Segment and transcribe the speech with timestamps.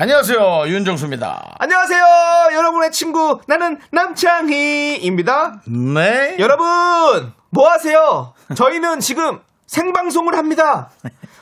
[0.00, 1.56] 안녕하세요 윤정수입니다.
[1.58, 2.04] 안녕하세요,
[2.52, 5.62] 여러분의 친구 나는 남창희입니다.
[5.66, 6.36] 네.
[6.38, 8.32] 여러분, 뭐 하세요?
[8.54, 10.90] 저희는 지금 생방송을 합니다.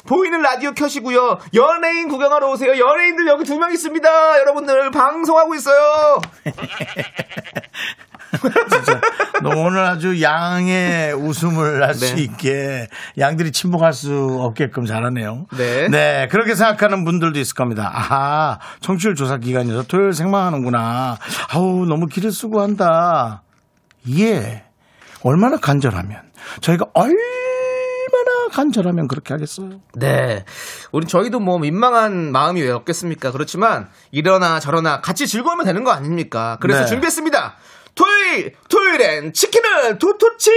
[0.07, 1.39] 보이는 라디오 켜시고요.
[1.53, 2.79] 연예인 구경하러 오세요.
[2.79, 4.39] 연예인들 여기 두 명 있습니다.
[4.41, 6.19] 여러분들 방송하고 있어요.
[9.43, 12.23] 너 오늘 아주 양의 웃음을 할수 네.
[12.23, 15.47] 있게 양들이 침묵할 수 없게끔 잘하네요.
[15.91, 16.29] 네.
[16.31, 17.91] 그렇게 생각하는 분들도 있을 겁니다.
[17.93, 21.19] 아하, 청취율 조사 기간이어서 토요일 생방하는구나.
[21.51, 23.43] 아우, 너무 길을 쓰고 한다.
[24.19, 24.65] 예.
[25.23, 26.23] 얼마나 간절하면.
[26.61, 27.17] 저희가 얼마나
[28.53, 29.81] 간절하면 그렇게 하겠어요.
[29.95, 30.45] 네.
[30.93, 33.33] 우리 저희도 뭐 민망한 마음이 왜 없겠습니까?
[33.33, 36.57] 그렇지만 이러나 저러나 같이 즐거우면 되는 거 아닙니까?
[36.61, 36.87] 그래서 네.
[36.87, 37.57] 준비했습니다.
[37.97, 40.51] 토요일, 토요일엔 치킨을 도토치!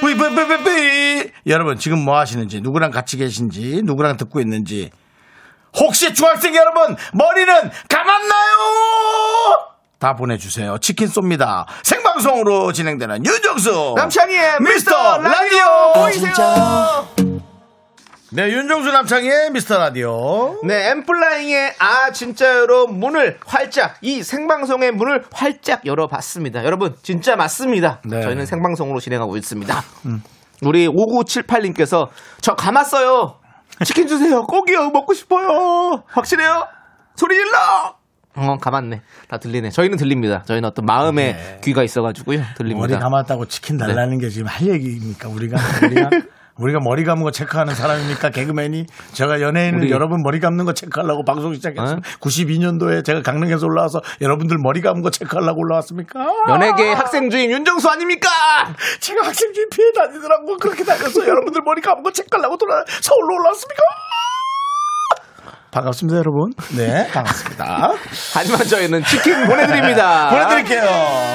[0.00, 4.90] 뿌이뿌이뿌이뿌이 여러분 지금 뭐 하시는지 누구랑 같이 계신지 누구랑 듣고 있는지
[5.76, 9.66] 혹시 중학생 여러분 머리는 감았나요?
[9.98, 10.78] 다 보내주세요.
[10.78, 11.66] 치킨 쏩니다.
[11.82, 17.29] 생방송으로 진행되는 윤정수 남창희의 미스터 미스터 라디오 보이세요?
[18.32, 25.84] 네 윤정수 남창의 미스터 라디오 네, 엠플라잉의 아 진짜요로 문을 활짝 이 생방송의 문을 활짝
[25.84, 26.64] 열어봤습니다.
[26.64, 28.00] 여러분 진짜 맞습니다.
[28.04, 28.18] 네.
[28.18, 28.22] 음.
[28.22, 29.82] 저희는 생방송으로 진행하고 있습니다.
[30.62, 32.08] 우리 5978님께서
[32.40, 33.40] 저 감았어요.
[33.84, 34.42] 치킨 주세요.
[34.46, 34.90] 꼭이요.
[34.90, 36.04] 먹고 싶어요.
[36.06, 36.68] 확실해요?
[37.16, 37.98] 소리 질러.
[38.36, 39.02] 어, 감았네.
[39.28, 39.70] 다 들리네.
[39.70, 40.44] 저희는 들립니다.
[40.46, 41.60] 저희는 어떤 마음의 네.
[41.64, 42.38] 귀가 있어가지고요.
[42.38, 42.98] 머리 들립니다.
[43.00, 46.10] 감았다고 치킨 달라는 게 지금 할 얘기입니까 우리가 우리가
[46.60, 51.24] 우리가 머리 감은 거 체크하는 사람입니까 개그맨이 제가 연예인을 우리- 여러분 머리 감는 거 체크하려고
[51.24, 51.96] 방송 시작했어요.
[51.96, 52.00] 어?
[52.20, 56.20] 92년도에 제가 강릉에서 올라와서 여러분들 머리 감은 거 체크하려고 올라왔습니까?
[56.50, 58.28] 연예계 학생 주임 윤정수 아닙니까?
[59.00, 63.82] 제가 학생 중에 피해 다니더라고 그렇게 다녀서 여러분들 머리 감은 거 체크하려고 돌아 서울로 올라왔습니까?
[65.70, 66.50] 반갑습니다 여러분.
[66.76, 67.92] 네 반갑습니다.
[68.34, 70.28] 하지만 저희는 치킨 보내드립니다.
[70.30, 70.82] 보내드릴게요.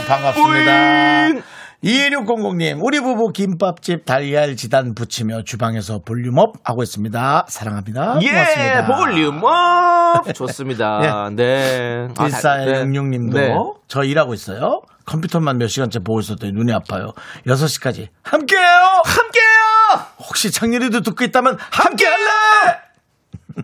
[0.07, 1.27] 반갑습니다.
[1.31, 1.54] 뿌잉!
[1.85, 7.45] 2600님, 우리 부부 김밥집 달걀 지단 붙이며 주방에서 볼륨업 하고 있습니다.
[7.47, 8.17] 사랑합니다.
[8.23, 8.85] 예, 고맙습니다.
[8.87, 11.29] 볼륨업 좋습니다.
[11.35, 12.07] 네.
[12.17, 12.73] 아, 다- 네.
[12.83, 13.53] 1466님도 네.
[13.87, 14.81] 저 일하고 있어요.
[15.05, 17.11] 컴퓨터만 몇 시간째 보고 있었더니 눈이 아파요.
[17.45, 19.01] 6시까지 함께해요.
[19.05, 20.07] 함께해요.
[20.27, 22.84] 혹시 창렬이도 듣고 있다면 함께할래?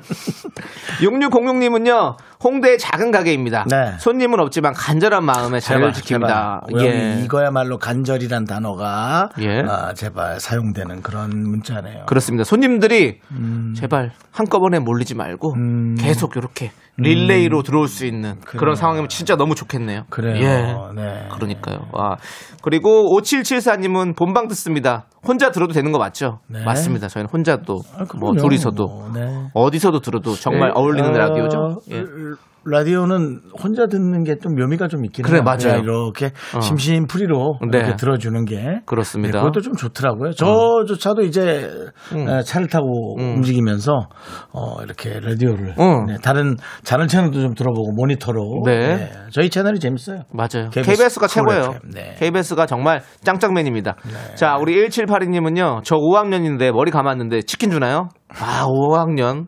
[1.01, 3.65] 6606님은요 홍대의 작은 가게입니다.
[3.69, 3.93] 네.
[3.99, 6.61] 손님은 없지만 간절한 마음에 자리를 지킵니다.
[6.69, 6.85] 제발.
[6.85, 7.21] 예.
[7.23, 9.61] 이거야말로 간절이란 단어가 예.
[9.61, 12.05] 아, 제발 사용되는 그런 문자네요.
[12.07, 12.43] 그렇습니다.
[12.43, 13.75] 손님들이 음.
[13.77, 15.55] 제발 한꺼번에 몰리지 말고
[15.99, 20.03] 계속 이렇게 릴레이로 들어올 수 있는 그런 상황이면 진짜 너무 좋겠네요.
[20.09, 20.35] 그래요.
[20.35, 21.01] 예.
[21.01, 21.27] 네.
[21.31, 21.87] 그러니까요.
[21.93, 22.17] 와.
[22.61, 25.05] 그리고 5774님은 본방 듣습니다.
[25.25, 26.39] 혼자 들어도 되는 거 맞죠?
[26.47, 26.63] 네.
[26.63, 27.07] 맞습니다.
[27.07, 28.41] 저희는 혼자도 아, 뭐 그럼요.
[28.41, 29.49] 둘이서도 네.
[29.53, 31.81] 어디서도 들어도 정말 어울리는 어, 라디오죠.
[31.91, 32.03] 예.
[32.65, 35.43] 라디오는 혼자 듣는 게 좀 묘미가 좀 있긴 그래, 해요.
[35.43, 35.59] 맞아요.
[35.59, 37.77] 그냥 이렇게 심심풀이로 네.
[37.77, 39.37] 이렇게 들어주는 게 그렇습니다.
[39.37, 40.31] 네, 그것도 좀 좋더라고요.
[40.31, 41.69] 저조차도 이제
[42.13, 42.27] 음.
[42.27, 43.93] 에, 차를 타고 움직이면서
[44.53, 46.05] 어, 이렇게 라디오를 음.
[46.07, 46.55] 네, 다른
[46.85, 49.11] 다른 채널도 좀 들어보고 모니터로 네.
[49.31, 50.23] 저희 채널이 재밌어요.
[50.33, 50.69] 맞아요.
[50.71, 51.75] KBS 서울 최고예요.
[51.93, 52.15] 네.
[52.17, 53.95] KBS가 정말 짱짱맨입니다.
[54.35, 58.09] 자, 우리 1782님은요, 저 5학년인데 머리 감았는데 치킨 주나요?
[58.29, 59.47] 아, 5학년.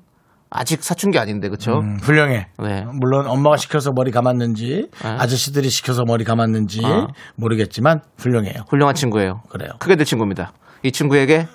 [0.56, 1.80] 아직 사춘기 아닌데, 그쵸?
[1.80, 2.48] 음, 훌륭해.
[2.64, 2.86] 네.
[3.00, 5.10] 물론 엄마가 시켜서 머리 감았는지 네.
[5.10, 7.08] 아저씨들이 시켜서 머리 감았는지 아.
[7.36, 8.64] 모르겠지만 훌륭해요.
[8.70, 9.42] 훌륭한 친구예요.
[9.50, 9.72] 그래요.
[9.80, 10.54] 크게 될 친구입니다.
[10.84, 11.48] 이 친구에게,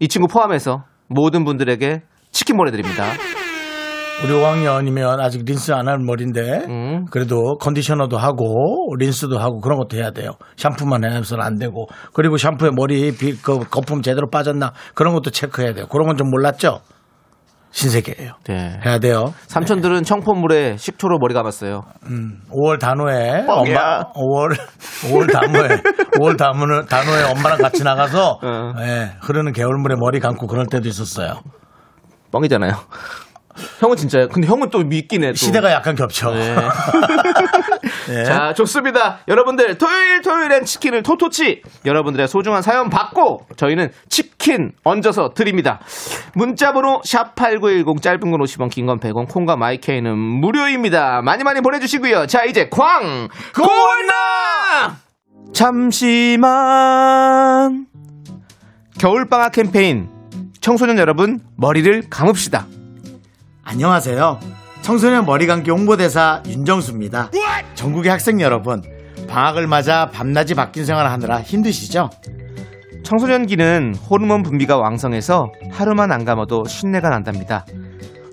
[0.00, 3.04] 이 친구 포함해서 모든 분들에게 치킨 보내드립니다.
[4.24, 7.04] 우리 5학년이면 아직 린스 안 할 머리인데 음.
[7.12, 10.32] 그래도 컨디셔너도 하고 린스도 하고 그런 것도 해야 돼요.
[10.56, 15.72] 샴푸만 해서는 안 되고 그리고 샴푸에 머리 비, 그 거품 제대로 빠졌나 그런 것도 체크해야
[15.72, 15.86] 돼요.
[15.86, 16.80] 그런 건 좀 몰랐죠?
[17.78, 18.32] 신세계예요.
[18.48, 18.80] 네.
[18.84, 19.32] 해야 돼요.
[19.46, 21.82] 삼촌들은 청포물에 식초로 머리 감았어요.
[22.50, 23.78] 5월 단오에 뻥이야.
[23.78, 24.56] 엄마 5월
[25.10, 25.68] 5월 단오에
[26.18, 28.72] 5월 단오에 단오에 엄마랑 같이 나가서 어.
[28.80, 31.40] 예, 흐르는 개울물에 머리 감고 그럴 때도 있었어요.
[32.32, 32.72] 뻥이잖아요.
[33.80, 34.28] 형은 진짜요.
[34.28, 34.82] 근데 형은 또
[35.24, 35.28] 해.
[35.30, 35.36] 또.
[35.36, 36.30] 시대가 약간 겹쳐.
[36.32, 36.54] 네.
[38.08, 38.24] 네.
[38.24, 39.18] 자, 좋습니다.
[39.28, 41.62] 여러분들, 토요일, 토요일엔 치킨을 토토치.
[41.84, 45.78] 여러분들의 소중한 사연 받고, 저희는 치킨 얹어서 드립니다.
[46.34, 51.20] 문자 번호 샵8910, 짧은 건 50원, 긴 건 100원, 콩과 마이케이는 무료입니다.
[51.22, 52.26] 많이 많이 보내 주시고요.
[52.26, 53.28] 자, 이제 광!
[53.54, 54.96] 고나!
[56.48, 57.86] 잠시만.
[58.98, 60.08] 겨울방학 캠페인.
[60.60, 62.66] 청소년 여러분, 머리를 감읍시다.
[63.64, 64.57] 안녕하세요.
[64.88, 67.30] 청소년 머리 감기 홍보대사 윤정수입니다.
[67.74, 68.80] 전국의 학생 여러분,
[69.28, 72.08] 방학을 맞아 밤낮이 바뀐 생활을 하느라 힘드시죠?
[73.04, 77.66] 청소년기는 호르몬 분비가 왕성해서 하루만 안 감아도 신내가 난답니다.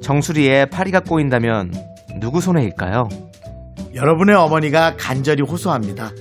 [0.01, 1.73] 정수리에 파리가 꼬인다면
[2.21, 3.09] 누구 손해일까요?
[3.93, 6.11] 여러분의 어머니가 간절히 호소합니다.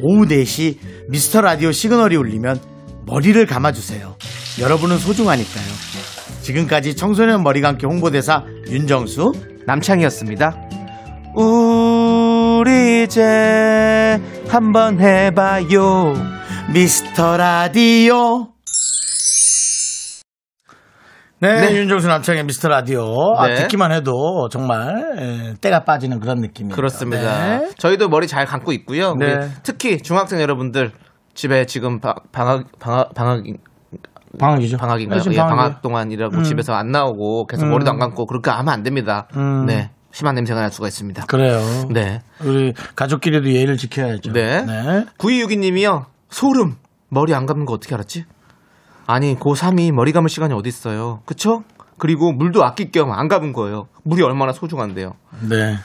[0.00, 0.78] 오후 4시
[1.10, 2.58] 미스터 라디오 시그널이 울리면
[3.04, 4.16] 머리를 감아주세요.
[4.60, 5.66] 여러분은 소중하니까요.
[6.40, 9.52] 지금까지 청소년 머리 감기 홍보대사 윤정수.
[9.66, 10.54] 남창이었습니다.
[11.36, 16.14] 우리 이제 한번 해봐요.
[16.72, 18.48] 미스터 라디오.
[21.40, 21.76] 네, 네.
[21.76, 23.34] 윤정수 남창의 미스터 라디오.
[23.36, 23.54] 아, 네.
[23.56, 26.74] 듣기만 해도 정말 에, 때가 빠지는 그런 느낌이에요.
[26.74, 27.58] 그렇습니다.
[27.58, 27.70] 네.
[27.76, 29.14] 저희도 머리 잘 감고 있고요.
[29.16, 29.48] 네.
[29.62, 30.92] 특히 중학생 여러분들
[31.34, 33.42] 집에 지금 바- 방학 방학 방학
[34.38, 34.76] 방학이죠.
[34.76, 35.18] 방학인가요?
[35.18, 35.56] 네, 지금 예, 방학이에요.
[35.62, 39.26] 방학 동안이라고 집에서 안 나오고 계속 머리도 안 감고 그렇게 하면 안 됩니다.
[39.36, 39.66] 음.
[39.66, 39.90] 네.
[40.12, 41.26] 심한 냄새가 날 수가 있습니다.
[41.26, 41.60] 그래요.
[41.90, 42.22] 네.
[42.44, 44.32] 우리 가족끼리도 예의를 지켜야죠.
[44.32, 44.64] 네.
[44.64, 45.06] 네.
[45.18, 46.04] 9262님이요.
[46.30, 46.76] 소름.
[47.08, 48.24] 머리 안 감는 거 어떻게 알았지?
[49.06, 51.20] 아니, 고3이 머리 감을 시간이 어디 있어요.
[51.26, 51.62] 그쵸?
[51.98, 53.88] 그리고 물도 아낄 겸 안 감은 거예요.
[54.04, 55.14] 물이 얼마나 소중한데요.
[55.48, 55.76] 네.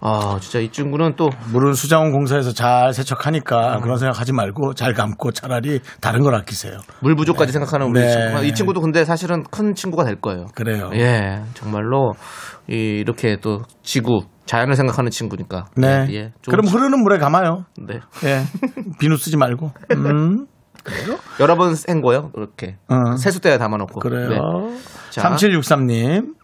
[0.00, 5.32] 아, 진짜 이 친구는 또 물은 수자원 공사에서 잘 세척하니까 그런 생각하지 말고 잘 감고
[5.32, 6.78] 차라리 다른 걸 아끼세요.
[7.02, 8.10] 물 부족까지 생각하는 우리 네.
[8.10, 8.44] 친구.
[8.44, 10.46] 이 친구도 근데 사실은 큰 친구가 될 거예요.
[10.54, 10.90] 그래요.
[10.94, 12.12] 예, 정말로
[12.68, 15.66] 이, 이렇게 또 지구, 자연을 생각하는 친구니까.
[15.76, 16.06] 네.
[16.10, 16.32] 예, 예.
[16.42, 17.64] 좀 그럼 흐르는 물에 감아요.
[17.76, 18.00] 네.
[18.24, 18.42] 예.
[19.00, 19.72] 비누 쓰지 말고.
[19.92, 20.46] 음.
[21.40, 22.76] 여러 번센 거요, 이렇게.
[22.88, 23.16] 어.
[23.16, 24.00] 세수대에 담아놓고.
[24.00, 24.28] 그래요.
[24.28, 24.36] 네.
[25.10, 25.28] 자.
[25.30, 26.34] 3763님.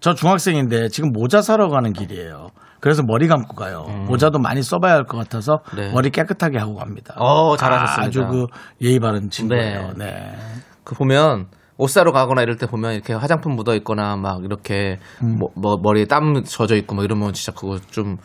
[0.00, 2.48] 저 중학생인데 지금 모자 사러 가는 길이에요.
[2.82, 3.84] 그래서 머리 감고 가요.
[4.08, 5.76] 모자도 많이 써봐야 할 것 같아서 음.
[5.76, 5.92] 네.
[5.92, 7.14] 머리 깨끗하게 하고 갑니다.
[7.16, 8.02] 어, 잘하셨습니다.
[8.08, 8.46] 아주 그
[8.84, 9.92] 예의 바른 친구예요.
[9.96, 10.32] 네.
[10.82, 11.46] 그 보면
[11.78, 15.38] 옷 사러 가거나 이럴 때 보면 이렇게 화장품 묻어 있거나 막 이렇게 음.
[15.38, 18.16] 뭐, 뭐 머리에 땀 젖어 있고 뭐 이러면 진짜 그거 좀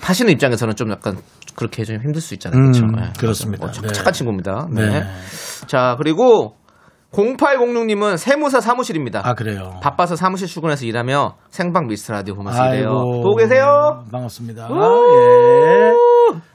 [0.00, 1.18] 파시는 입장에서는 좀 약간
[1.54, 2.58] 그렇게 좀 힘들 수 있잖아요.
[2.58, 2.86] 음, 그렇죠?
[2.96, 3.12] 네.
[3.18, 3.66] 그렇습니다.
[3.66, 3.92] 어, 착- 네.
[3.92, 4.66] 착한 친구입니다.
[4.70, 4.86] 네.
[5.00, 5.06] 네.
[5.66, 6.56] 자, 그리고
[7.16, 9.22] 0806님은 세무사 사무실입니다.
[9.24, 9.78] 아, 그래요.
[9.82, 12.90] 바빠서 사무실 출근해서 일하며 생방 미스터 라디오 보면서 일해요.
[12.90, 14.04] 보고 계세요?
[14.12, 14.68] 반갑습니다.
[14.70, 14.76] 우!
[15.16, 15.92] 예.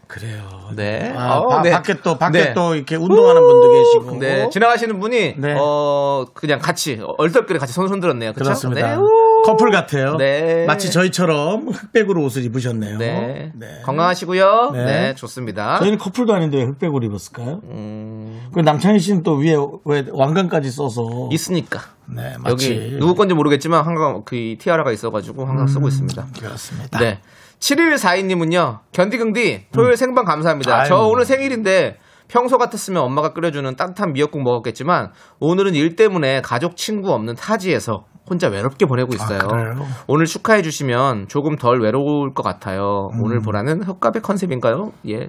[0.08, 0.42] 그래요.
[0.76, 1.14] 네.
[1.16, 1.72] 아, 어, 바- 네.
[1.72, 2.54] 밖에 또 밖에 네.
[2.54, 4.20] 또 이렇게 운동하는 분도 계시고.
[4.20, 5.56] 네, 지나가시는 분이 네.
[5.58, 8.34] 어 그냥 같이 얼떨결에 같이 손 손들었네요.
[8.34, 8.88] 그렇습니다.
[8.90, 8.96] 네.
[8.98, 9.08] 우!
[9.46, 10.18] 커플 같아요.
[10.18, 10.66] 네.
[10.68, 12.98] 마치 저희처럼 흑백으로 옷을 입으셨네요.
[12.98, 13.52] 네.
[13.56, 13.68] 네.
[13.86, 14.72] 건강하시고요.
[14.74, 14.86] 네.
[14.86, 15.16] 네.
[15.16, 15.80] 좋습니다.
[15.80, 17.62] 저희는 커플도 아닌데 왜 흑백으로 입었을까요?
[17.72, 18.11] 음,
[18.54, 19.56] 그 남창희 씨는 또 위에
[19.86, 21.80] 왜 왕관까지 써서 있으니까.
[22.06, 26.28] 네, 마치 여기 누구 건지 모르겠지만 항상 그 티아라가 있어가지고 항상 쓰고 있습니다.
[26.40, 27.00] 그렇습니다.
[27.00, 27.20] 네.
[27.60, 30.86] 7142님은요, 견디긍디, 토요일 생방 감사합니다.
[30.86, 31.02] 저 음.
[31.02, 31.10] 아유.
[31.12, 37.36] 오늘 생일인데, 평소 같았으면 엄마가 끓여주는 따뜻한 미역국 먹었겠지만, 오늘은 일 때문에 가족, 친구 없는
[37.36, 39.40] 타지에서 혼자 외롭게 보내고 있어요.
[39.44, 39.76] 아?
[40.08, 43.10] 오늘 축하해 주시면 조금 덜 외로울 것 같아요.
[43.14, 43.20] 음.
[43.24, 44.92] 오늘 보라는 헛가의 컨셉인가요?
[45.10, 45.28] 예.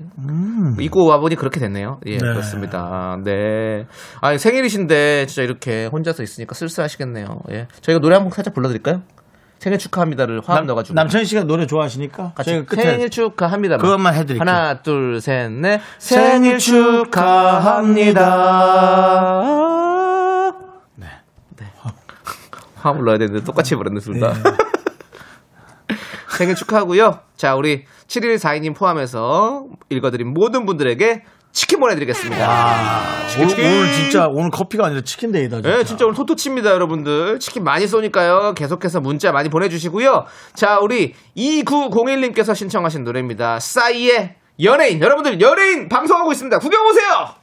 [0.78, 1.98] 입고 와보니 그렇게 됐네요.
[2.06, 2.18] 예, 네.
[2.18, 3.16] 그렇습니다.
[3.24, 3.86] 네.
[4.20, 7.26] 아니, 생일이신데, 진짜 이렇게 혼자서 있으니까 쓸쓸하시겠네요.
[7.50, 7.66] 예.
[7.80, 9.02] 저희가 노래 한 곡 살짝 불러드릴까요?
[9.58, 10.94] 생일 축하합니다를 화음 남, 넣어가지고.
[10.94, 13.76] 남창희 씨가 노래 좋아하시니까 같이 생일 축하합니다.
[13.78, 14.40] 그것만 해드릴게요.
[14.40, 15.80] 하나, 둘, 셋, 넷.
[15.98, 18.20] 생일 축하합니다.
[22.82, 24.32] 화음 불러야 되는데 똑같이 불렀네, 둘 다.
[24.32, 25.96] 네.
[26.36, 27.20] 생일 축하하고요.
[27.36, 31.22] 자, 우리 7142님 포함해서 읽어드린 모든 분들에게
[31.52, 32.44] 치킨 보내드리겠습니다.
[32.48, 33.66] 아, 치킨, 치킨.
[33.66, 35.60] 오늘 진짜 오늘 커피가 아니라 치킨 데이다.
[35.60, 35.76] 진짜.
[35.76, 37.38] 네, 진짜 오늘 토토칩니다, 여러분들.
[37.38, 38.54] 치킨 많이 쏘니까요.
[38.54, 40.24] 계속해서 문자 많이 보내주시고요.
[40.54, 43.60] 자, 우리 2901님께서 신청하신 노래입니다.
[43.60, 45.00] 싸이의 연예인.
[45.00, 46.58] 여러분들, 연예인 방송하고 있습니다.
[46.58, 47.41] 구경 오세요!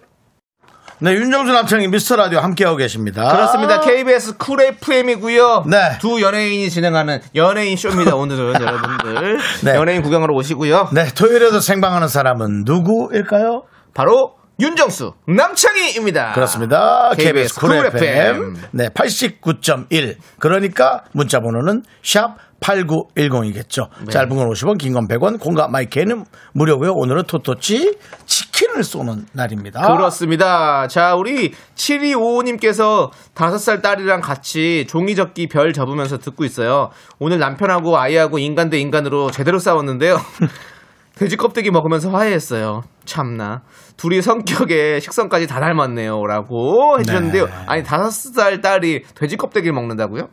[1.02, 3.32] 네, 윤정수 남창희 미스터 라디오 함께하고 계십니다.
[3.32, 3.80] 그렇습니다.
[3.80, 5.64] KBS 쿨 FM이고요.
[5.68, 5.98] 네.
[6.02, 8.16] 두 연예인이 진행하는 연예인 쇼입니다.
[8.18, 9.76] 오늘은 여러분들 네.
[9.76, 10.90] 연예인 구경하러 오시고요.
[10.92, 13.64] 네, 토요일에도 생방하는 사람은 누구일까요?
[13.94, 16.34] 바로 윤정수 남창희입니다.
[16.34, 17.12] 그렇습니다.
[17.16, 17.96] KBS KBS 쿨쿨 FM.
[17.96, 18.56] FM.
[18.72, 20.16] 네, 89.1.
[20.38, 23.88] 그러니까 문자 번호는 샵 8910이겠죠.
[24.06, 24.12] 네.
[24.12, 26.92] 짧은 건 50원, 긴 건 100원, 콩과 My K는 무료고요.
[26.94, 29.82] 오늘은 토토치 치킨을 쏘는 날입니다.
[29.96, 30.88] 그렇습니다.
[30.88, 36.90] 자, 우리 7255님께서 5살 딸이랑 같이 종이접기 별 접으면서 듣고 있어요.
[37.20, 40.18] 오늘 남편하고 아이하고 인간 대 인간으로 제대로 싸웠는데요.
[41.16, 42.84] 돼지 껍데기 먹으면서 화해했어요.
[43.04, 43.62] 참나.
[43.98, 46.26] 둘이 성격에 식성까지 다 닮았네요.
[46.26, 47.46] 라고 해주셨는데요.
[47.46, 47.52] 네.
[47.68, 50.30] 아니, 다섯 살 딸이 돼지 껍데기를 먹는다고요?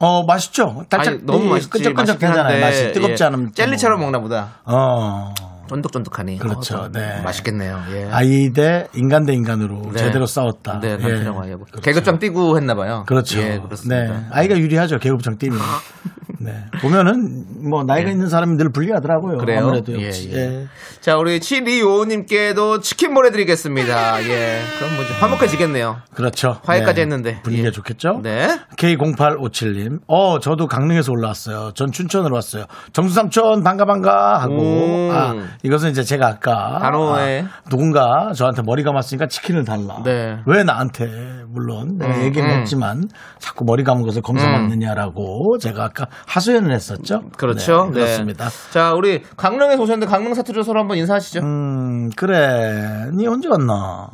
[0.00, 0.84] 어, 맛있죠?
[0.88, 1.70] 달짝, 아니, 너무 이 맛있지.
[1.70, 2.60] 끈적끈적하잖아요.
[2.60, 3.26] 맛있긴 한데, 맛이 뜨겁지 예.
[3.26, 3.52] 않으면.
[3.52, 4.06] 젤리처럼 뭐.
[4.10, 4.54] 먹나 보다.
[4.64, 5.34] 어.
[5.68, 6.38] 쫀득쫀득하니.
[6.38, 6.76] 그렇죠.
[6.76, 7.22] 어, 좀 네.
[7.22, 7.78] 맛있겠네요.
[7.92, 8.08] 예.
[8.10, 9.98] 아이 대 인간 대 인간으로 네.
[9.98, 10.80] 제대로 싸웠다.
[10.80, 10.96] 네, 예.
[10.96, 11.64] 남편하고 아이하고.
[11.82, 13.04] 계급장 띄고 했나 봐요.
[13.06, 13.40] 그렇죠.
[13.40, 14.02] 예, 그렇습니다.
[14.02, 14.26] 네.
[14.30, 14.98] 아이가 유리하죠.
[14.98, 15.58] 계급장 뛰면.
[16.40, 16.52] 네.
[16.80, 19.38] 보면은 뭐 나이가 있는 사람이 늘 불리하더라고요.
[19.38, 19.38] 네.
[19.38, 19.60] 그래요?
[19.62, 20.10] 아무래도 예.
[20.10, 20.36] 예.
[20.36, 20.66] 예.
[21.00, 24.22] 자, 우리 7255님께도 치킨 보내드리겠습니다.
[24.24, 24.60] 예.
[24.78, 25.96] 그럼 뭐 화목해지겠네요.
[26.14, 26.60] 그렇죠.
[26.64, 27.00] 화해까지 네.
[27.02, 27.42] 했는데.
[27.42, 27.72] 분위기가 예.
[27.72, 28.20] 좋겠죠?
[28.22, 28.58] 네.
[28.76, 30.00] K0857님.
[30.06, 31.72] 어, 저도 강릉에서 올라왔어요.
[31.74, 32.66] 전 춘천으로 왔어요.
[32.92, 34.54] 정수삼촌 반가 반가 하고.
[34.62, 35.10] 음.
[35.12, 35.34] 아,
[35.64, 37.42] 이것은 이제 제가 아까 단호해.
[37.42, 40.02] 아, 누군가 저한테 머리 감았으니까 치킨을 달라.
[40.04, 40.38] 네.
[40.46, 41.06] 왜 나한테
[41.48, 42.60] 물론 내가 음, 얘기는 음.
[42.60, 43.02] 했지만
[43.38, 47.22] 자꾸 머리 감은 것을 검사받느냐라고 제가 아까 하소연을 했었죠.
[47.36, 47.86] 그렇죠.
[47.86, 47.92] 네, 네.
[47.94, 48.48] 그렇습니다.
[48.70, 51.40] 자, 우리 강릉에서 오셨는데 강릉 사투리로 서로 한번 인사하시죠.
[51.40, 53.10] 음, 그래.
[53.16, 54.08] 니 언제 왔나?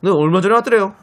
[0.00, 0.94] 네, 얼마 전에 왔더래요.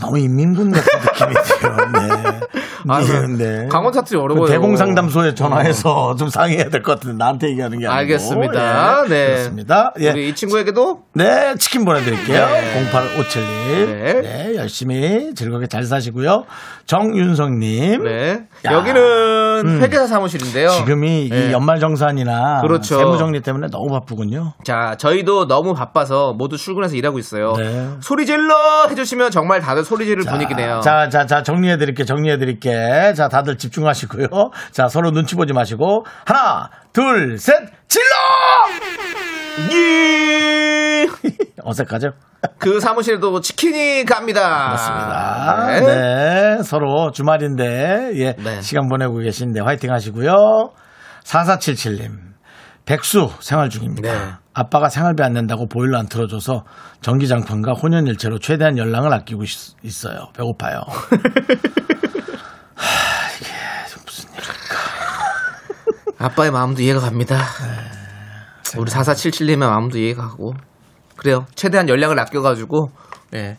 [0.00, 1.76] 너무 인민군 같은 느낌이 들어요.
[1.76, 2.40] 네.
[2.88, 3.12] 아, 네, 그
[3.42, 3.68] 네.
[3.68, 4.46] 강원 사투리 그 어려워요.
[4.46, 7.98] 대공 상담소에 전화해서 좀 상의해야 될 것 같은데 나한테 얘기하는 게 아니고.
[7.98, 9.04] 알겠습니다.
[9.04, 9.26] 예, 네.
[9.26, 9.92] 그렇습니다.
[10.00, 10.10] 예.
[10.10, 12.46] 우리 이 친구에게도 네, 치킨 보내드릴게요.
[12.46, 12.90] 네.
[12.90, 13.86] 0857님.
[13.86, 14.20] 네.
[14.22, 14.56] 네.
[14.56, 16.44] 열심히 즐겁게 잘 사시고요.
[16.86, 18.04] 정윤성님.
[18.04, 18.46] 네.
[18.66, 18.72] 야.
[18.72, 20.68] 여기는 회계사 사무실인데요.
[20.68, 21.48] 지금이 네.
[21.48, 22.96] 이 정산이나 그렇죠.
[22.98, 24.54] 세무 정리 때문에 너무 바쁘군요.
[24.64, 27.52] 자, 저희도 너무 바빠서 모두 출근해서 일하고 있어요.
[27.56, 27.90] 네.
[28.00, 30.80] 소리 질러 해주시면 정말 다들 소리 지를 자, 분위기네요.
[30.80, 33.12] 자, 자, 자, 정리해 드릴게, 정리해 드릴게.
[33.14, 34.26] 자, 다들 집중하시고요.
[34.72, 36.04] 자, 서로 눈치 보지 마시고.
[36.24, 37.54] 하나, 둘, 셋,
[37.88, 38.06] 질러!
[39.72, 41.06] 예!
[41.64, 42.10] 어색하죠?
[42.58, 44.68] 그 사무실에도 치킨이 갑니다.
[44.68, 45.66] 맞습니다.
[45.66, 45.80] 네.
[45.80, 46.62] 네.
[46.62, 48.60] 서로 주말인데, 예, 네.
[48.60, 50.34] 시간 보내고 계신데 화이팅 하시고요.
[51.24, 52.10] 4477님,
[52.84, 54.12] 백수 생활 중입니다.
[54.12, 54.32] 네.
[54.54, 56.64] 아빠가 생활비 안 낸다고 보일러 안 틀어줘서
[57.00, 59.48] 전기장판과 혼연일체로 최대한 연락을 아끼고 있,
[59.82, 60.26] 있어요.
[60.34, 60.80] 배고파요.
[66.18, 67.36] 아빠의 마음도 이해가 갑니다.
[67.36, 68.78] 네.
[68.78, 70.54] 우리 4477님의 마음도 이해가 가고.
[71.22, 71.46] 그래요.
[71.54, 72.90] 최대한 연락을 아껴가지고.
[73.30, 73.56] 네.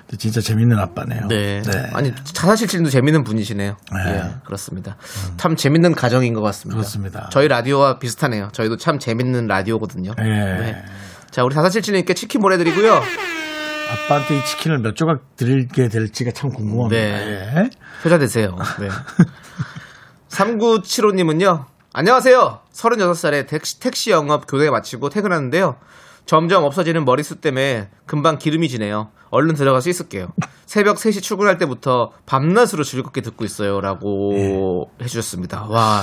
[0.00, 1.28] 근데 진짜 재밌는 아빠네요.
[1.28, 1.62] 네.
[1.92, 3.76] 아니, 4477님도 재밌는 분이시네요.
[3.92, 4.14] 네.
[4.14, 4.96] 예, 그렇습니다.
[5.36, 6.76] 참 재밌는 가정인 것 같습니다.
[6.76, 7.28] 그렇습니다.
[7.30, 8.48] 저희 라디오와 비슷하네요.
[8.52, 10.12] 저희도 참 재밌는 라디오거든요.
[10.18, 10.24] 예.
[10.24, 10.84] 네.
[11.30, 12.94] 자, 우리 4477님께 치킨 보내드리고요.
[12.94, 16.96] 아빠한테 이 치킨을 몇 조각 드리게 될지가 참 궁금합니다.
[16.96, 17.52] 네.
[17.56, 17.70] 예.
[18.04, 18.56] 효자 되세요.
[18.80, 18.88] 네.
[20.30, 21.66] 3975님은요.
[21.92, 22.60] 안녕하세요.
[22.72, 25.76] 36살에 택시, 택시 영업 교대 마치고 퇴근하는데요.
[26.26, 29.10] 점점 없어지는 머리숱 때문에 금방 기름이 지네요.
[29.34, 30.28] 얼른 들어가서 씻을게요.
[30.64, 33.80] 새벽 3시 출근할 때부터 밤낮으로 즐겁게 듣고 있어요.
[33.80, 35.66] 라고 해주셨습니다.
[35.68, 36.02] 와.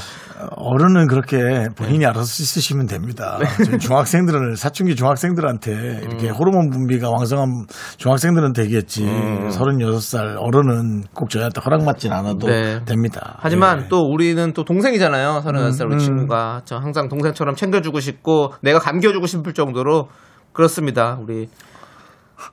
[0.55, 1.67] 어른은 그렇게 네.
[1.75, 3.38] 본인이 알아서 씻으시면 됩니다.
[3.65, 9.03] 저희 중학생들은 사춘기 중학생들한테 이렇게 호르몬 분비가 왕성한 중학생들은 되겠지.
[9.05, 9.50] 음.
[9.50, 12.83] 36살 어른은 꼭 저희한테 허락받진 않아도 네.
[12.85, 13.38] 됩니다.
[13.39, 13.88] 하지만 예.
[13.88, 15.41] 또 우리는 또 동생이잖아요.
[15.45, 16.61] 36살 음, 우리 친구가.
[16.65, 20.07] 저 항상 동생처럼 챙겨주고 싶고 내가 감겨주고 싶을 정도로
[20.53, 21.17] 그렇습니다.
[21.21, 21.47] 우리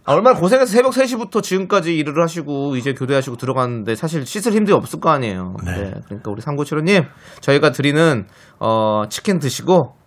[0.05, 5.01] 아, 얼마나 고생해서 새벽 3시부터 지금까지 일을 하시고 이제 교대하시고 들어갔는데 사실 씻을 힘도 없을
[5.01, 5.55] 거 아니에요.
[5.65, 5.73] 네.
[5.73, 5.93] 네.
[6.07, 7.05] 그러니까 우리 상고치로님
[7.41, 8.27] 저희가 드리는
[8.61, 9.98] 어, 치킨 드시고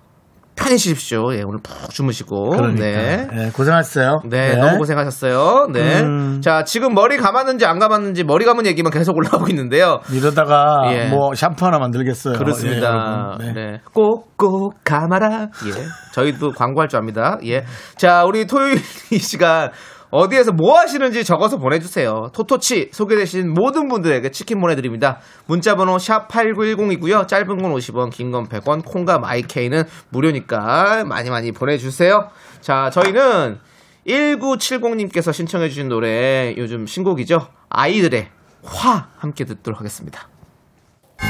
[0.55, 1.34] 편히 쉬십시오.
[1.34, 2.50] 예, 오늘 푹 주무시고.
[2.51, 3.27] 그러니까 네.
[3.34, 4.22] 예, 고생하셨어요.
[4.29, 5.67] 네, 너무 고생하셨어요.
[5.74, 6.01] 네.
[6.01, 6.41] 음.
[6.41, 10.01] 자, 지금 머리 감았는지 안 감았는지 머리 감은 얘기만 계속 올라오고 있는데요.
[10.12, 11.10] 이러다가 예.
[11.10, 12.36] 뭐 샴푸 하나 만들겠어요.
[12.36, 12.88] 예, 그렇습니다.
[12.88, 13.46] 여러분.
[13.46, 13.53] 네.
[13.53, 13.79] 네.
[13.93, 15.48] 꼭꼭 감아라.
[15.67, 15.86] 예.
[16.13, 17.38] 저희도 광고할 줄 압니다.
[17.46, 17.63] 예.
[17.96, 18.75] 자, 우리 토요일
[19.12, 19.72] 이 시간
[20.11, 22.29] 어디에서 뭐 하시는지 적어서 보내주세요.
[22.33, 25.19] 토토치 소개되신 모든 분들에게 치킨 보내드립니다.
[25.47, 27.27] 문자번호 샵 8910이고요.
[27.27, 32.27] 짧은 건 50원, 긴 건 100원, 콩과 마이케이는 무료니까 많이 많이 보내주세요.
[32.59, 33.59] 자, 저희는
[34.05, 37.47] 1970님께서 신청해주신 노래 요즘 신곡이죠.
[37.69, 38.27] 아이들의
[38.63, 40.27] 화 함께 듣도록 하겠습니다.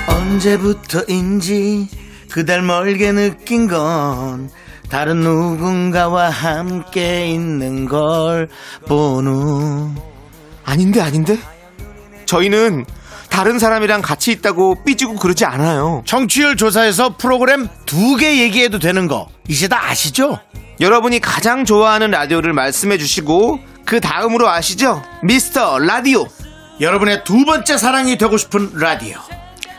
[0.09, 1.87] 언제부터인지
[2.31, 4.49] 그댈 멀게 느낀 건
[4.91, 8.49] 다른 누군가와 함께 있는 걸
[8.87, 9.95] 보는.
[10.65, 11.37] 아닌데 아닌데?
[12.25, 12.85] 저희는
[13.29, 16.03] 다른 사람이랑 같이 있다고 삐지고 그러지 않아요.
[16.05, 20.37] 청취율 조사에서 프로그램 두 개 얘기해도 되는 거 이제 다 아시죠?
[20.81, 25.01] 여러분이 가장 좋아하는 라디오를 말씀해 주시고 그 다음으로 아시죠?
[25.23, 26.25] 미스터 라디오.
[26.81, 29.17] 여러분의 두 번째 사랑이 되고 싶은 라디오.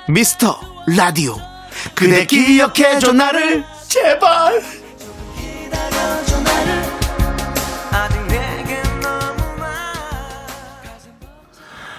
[0.09, 0.59] 미스터
[0.97, 1.37] 라디오.
[1.95, 4.63] 그대 기억해줘 나를 제발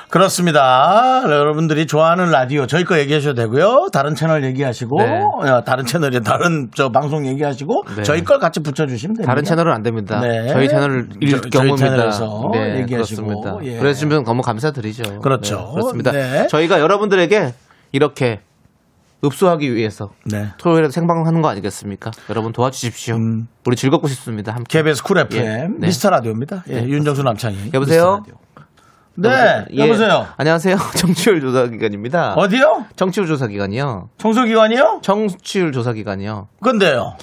[0.09, 1.23] 그렇습니다.
[1.25, 3.87] 여러분들이 좋아하는 라디오 저희 거 얘기하셔도 되고요.
[3.91, 5.21] 다른 채널 얘기하시고 네.
[5.49, 8.03] 어, 다른 채널에 다른 저 방송 얘기하시고 네.
[8.03, 9.31] 저희 걸 같이 붙여주시면 됩니다.
[9.31, 10.19] 다른 채널은 안 됩니다.
[10.21, 10.49] 네.
[10.49, 11.89] 저희 채널을 일 저- 저희 경우입니다.
[11.89, 13.57] 채널에서 네, 얘기하시고, 그렇습니다.
[13.63, 13.79] 예.
[13.79, 15.19] 그래주시면 너무 감사드리죠.
[15.21, 15.55] 그렇죠.
[15.57, 16.11] 네, 그렇습니다.
[16.11, 16.47] 네.
[16.47, 17.53] 저희가 여러분들에게
[17.91, 18.41] 이렇게
[19.23, 20.49] 읍소하기 위해서 네.
[20.57, 22.11] 토요일에 생방하는 거 아니겠습니까?
[22.29, 23.17] 여러분 도와주십시오.
[23.65, 24.53] 우리 즐겁고 싶습니다.
[24.53, 24.79] 함께.
[24.79, 25.87] KBS 쿨 FM 예, 네.
[25.87, 26.63] 미스터 라디오입니다.
[26.69, 27.71] 예, 윤정수 남창희.
[27.73, 28.23] 여보세요?
[29.15, 29.29] 네,
[29.71, 29.77] 예.
[29.77, 30.27] 여보세요.
[30.37, 30.75] 안녕하세요.
[30.97, 32.33] 청취율 조사 기관입니다.
[32.33, 32.85] 어디요?
[32.95, 34.09] 청취율 조사 기관이요.
[34.17, 34.99] 청소기관이요?
[35.03, 36.47] 청취율 조사 기관이요.
[36.61, 37.15] 근데요.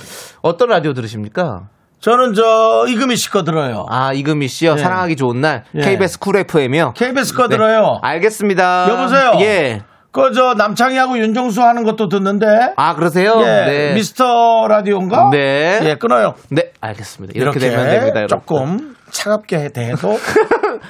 [0.42, 1.68] 어떤 라디오 들으십니까?
[1.98, 3.84] 저는 저 이금희 씨 거 들어요.
[3.90, 4.72] 아 이금희 씨요.
[4.72, 4.76] 예.
[4.78, 5.82] 사랑하기 좋은 날 예.
[5.82, 6.94] KBS 쿨 FM이요.
[6.94, 7.56] KBS 거 네.
[7.56, 7.98] 들어요.
[8.02, 8.88] 알겠습니다.
[8.88, 9.32] 여보세요?
[9.40, 9.82] 예.
[10.12, 12.46] 그 저 남창희하고 윤정수 하는 것도 듣는데.
[12.76, 13.34] 아 그러세요?
[13.40, 13.94] 예, 네.
[13.94, 15.30] 미스터 라디오인가?
[15.30, 15.80] 네.
[15.84, 16.34] 예, 끊어요.
[16.50, 17.32] 네, 알겠습니다.
[17.36, 18.28] 이렇게, 이렇게, 되면 됩니다, 여러분.
[18.28, 20.16] 조금 차갑게 대해도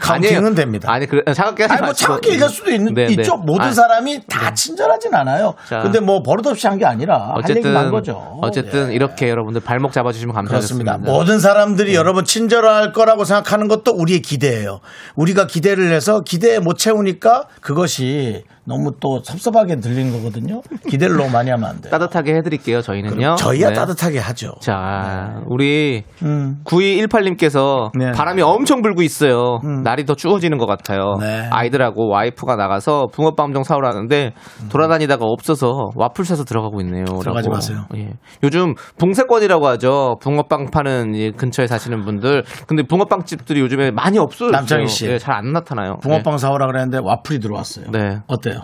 [0.01, 0.55] 카운팅은 아니에요.
[0.55, 0.93] 됩니다.
[0.93, 1.93] 아니, 그, 차갑게 하지 아니, 뭐.
[1.95, 3.13] 차갑게 얘기할 수도 있는, 네, 네.
[3.15, 3.37] 있죠.
[3.39, 5.55] 모든 아, 사람이 다 친절하진 않아요.
[5.69, 5.81] 자.
[5.81, 8.39] 근데 뭐 버릇없이 한 게 아니라 할 어쨌든, 한 거죠.
[8.43, 8.95] 어쨌든 예.
[8.95, 10.93] 이렇게 여러분들 발목 잡아주시면 그렇습니다.
[10.93, 10.99] 감사하겠습니다.
[11.13, 14.81] 모든 사람들이 여러분 친절할 거라고 생각하는 것도 우리의 기대예요.
[15.17, 20.61] 우리가 기대를 해서 기대에 못 채우니까 그것이 너무 또 섭섭하게 들리는 거거든요.
[20.89, 21.91] 기대를 너무 많이 하면 안 돼요.
[21.91, 23.37] 따뜻하게 해드릴게요, 저희는요.
[23.37, 23.75] 저희야 네.
[23.75, 24.53] 따뜻하게 하죠.
[24.61, 26.61] 자, 우리 음.
[26.65, 28.13] 9218님께서 네.
[28.13, 29.59] 바람이 엄청 불고 있어요.
[29.83, 31.17] 날이 더 추워지는 것 같아요.
[31.21, 31.49] 네.
[31.51, 34.33] 아이들하고 와이프가 나가서 붕어빵 좀 사오라 하는데
[34.71, 37.05] 돌아다니다가 없어서 와플 사서 들어가고 있네요.
[37.05, 37.57] 들어가지 라고.
[37.57, 37.85] 마세요.
[37.97, 38.11] 예.
[38.43, 40.17] 요즘 붕세권이라고 하죠.
[40.23, 42.45] 붕어빵 파는 이 근처에 사시는 분들.
[42.67, 44.51] 근데 붕어빵 집들이 요즘에 많이 없어요.
[44.51, 45.07] 남창희 씨.
[45.07, 45.97] 예, 잘안 나타나요.
[46.03, 47.87] 붕어빵 사오라 그랬는데 와플이 들어왔어요.
[47.91, 48.19] 네.
[48.27, 48.60] 어때요?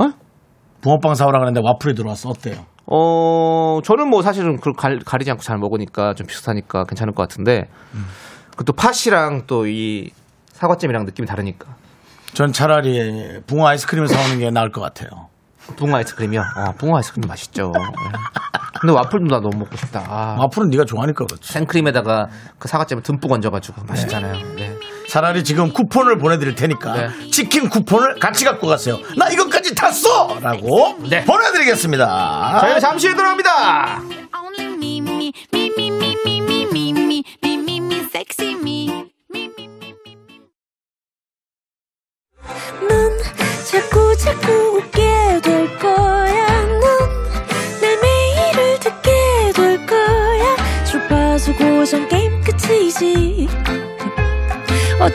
[0.00, 0.04] 예.
[0.04, 0.12] 어?
[0.80, 2.28] 붕어빵 사오라 그랬는데 와플이 들어왔어.
[2.30, 2.64] 어때요?
[2.86, 7.68] 어, 저는 뭐 사실은 그걸 갈- 가리지 않고 잘 먹으니까 좀 비슷하니까 괜찮을 것 같은데.
[8.56, 10.10] 그또 팥이랑 또 이
[10.52, 11.66] 사과잼이랑 느낌이 다르니까.
[12.34, 15.08] 전 차라리 붕어 아이스크림을 사오는 게 나을 것 같아요.
[15.76, 16.40] 붕어 아이스크림이요?
[16.40, 17.72] 어, 붕어 아이스크림 맛있죠.
[17.76, 18.12] 예.
[18.80, 20.04] 근데 와플도 나 너무 먹고 싶다.
[20.08, 21.52] 아, 와플은 네가 좋아하니까 그렇지.
[21.52, 22.28] 생크림에다가
[22.58, 24.34] 그 사과잼을 듬뿍 얹어가지고 맛있잖아요.
[24.56, 24.76] 네.
[25.08, 27.30] 차라리 지금 쿠폰을 보내드릴 테니까 네.
[27.30, 28.98] 치킨 쿠폰을 같이 갖고 가세요.
[29.16, 30.38] 나 이것까지 탔어!
[30.40, 31.24] 라고 네.
[31.24, 32.58] 보내드리겠습니다.
[32.60, 34.02] 저희는 잠시 후에 돌아옵니다.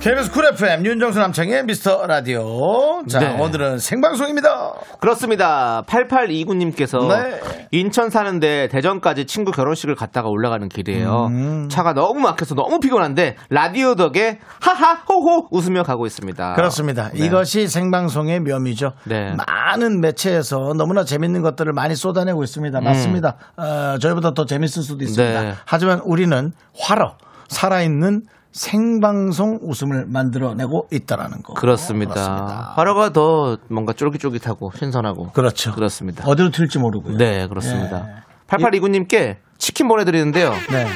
[0.00, 3.38] KBS 쿨 FM 윤정수 남창희 미스터 라디오 자 네.
[3.38, 5.82] 오늘은 생방송입니다 그렇습니다.
[5.86, 7.38] 8829님께서 네.
[7.70, 11.26] 인천 사는데 대전까지 친구 결혼식을 갔다가 올라가는 길이에요.
[11.26, 11.68] 음.
[11.68, 16.54] 차가 너무 막혀서 너무 피곤한데 라디오 덕에 하하 호호 웃으며 가고 있습니다.
[16.54, 17.26] 그렇습니다 네.
[17.26, 19.34] 이것이 생방송의 묘미죠 네.
[19.36, 25.40] 많은 매체에서 너무나 재밌는 것들을 많이 쏟아내고 있습니다 맞습니다 어, 저희보다 더 재밌을 수도 있습니다
[25.40, 25.46] 음.
[25.48, 25.54] 네.
[25.66, 27.16] 하지만 우리는 활어
[27.48, 32.14] 살아있는 생방송 웃음을 만들어내고 있다라는 거 그렇습니다.
[32.14, 32.72] 그렇습니다.
[32.76, 36.24] 화로가 더 뭔가 쫄깃쫄깃하고 신선하고 그렇죠 그렇습니다.
[36.26, 38.06] 어디로 튈지 모르고요 네, 그렇습니다.
[38.08, 38.30] 예.
[38.48, 40.52] 8829님께 치킨 보내드리는데요.
[40.70, 40.86] 네.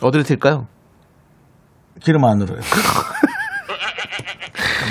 [0.00, 0.66] 어디로 튈까요?
[2.00, 2.60] 기름 안으로요.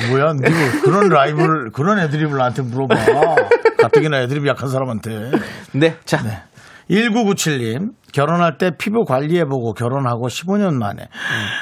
[0.09, 0.41] 뭐야, 니
[0.83, 2.95] 그런 라이브를, 그런 애드립을 나한테 물어봐.
[3.81, 5.31] 가뜩이나 애드립 약한 사람한테.
[5.73, 6.19] 네, 자.
[6.89, 11.07] 1997님, 결혼할 때 피부 관리해보고 결혼하고 15년 만에.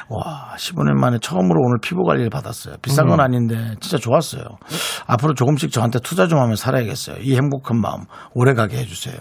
[0.10, 2.76] 와, 15년 만에 처음으로 오늘 피부 관리를 받았어요.
[2.82, 4.44] 비싼 건 아닌데 진짜 좋았어요.
[5.08, 7.18] 앞으로 조금씩 저한테 투자 좀 하면 살아야겠어요.
[7.22, 8.02] 이 행복한 마음
[8.34, 9.16] 오래 가게 해주세요.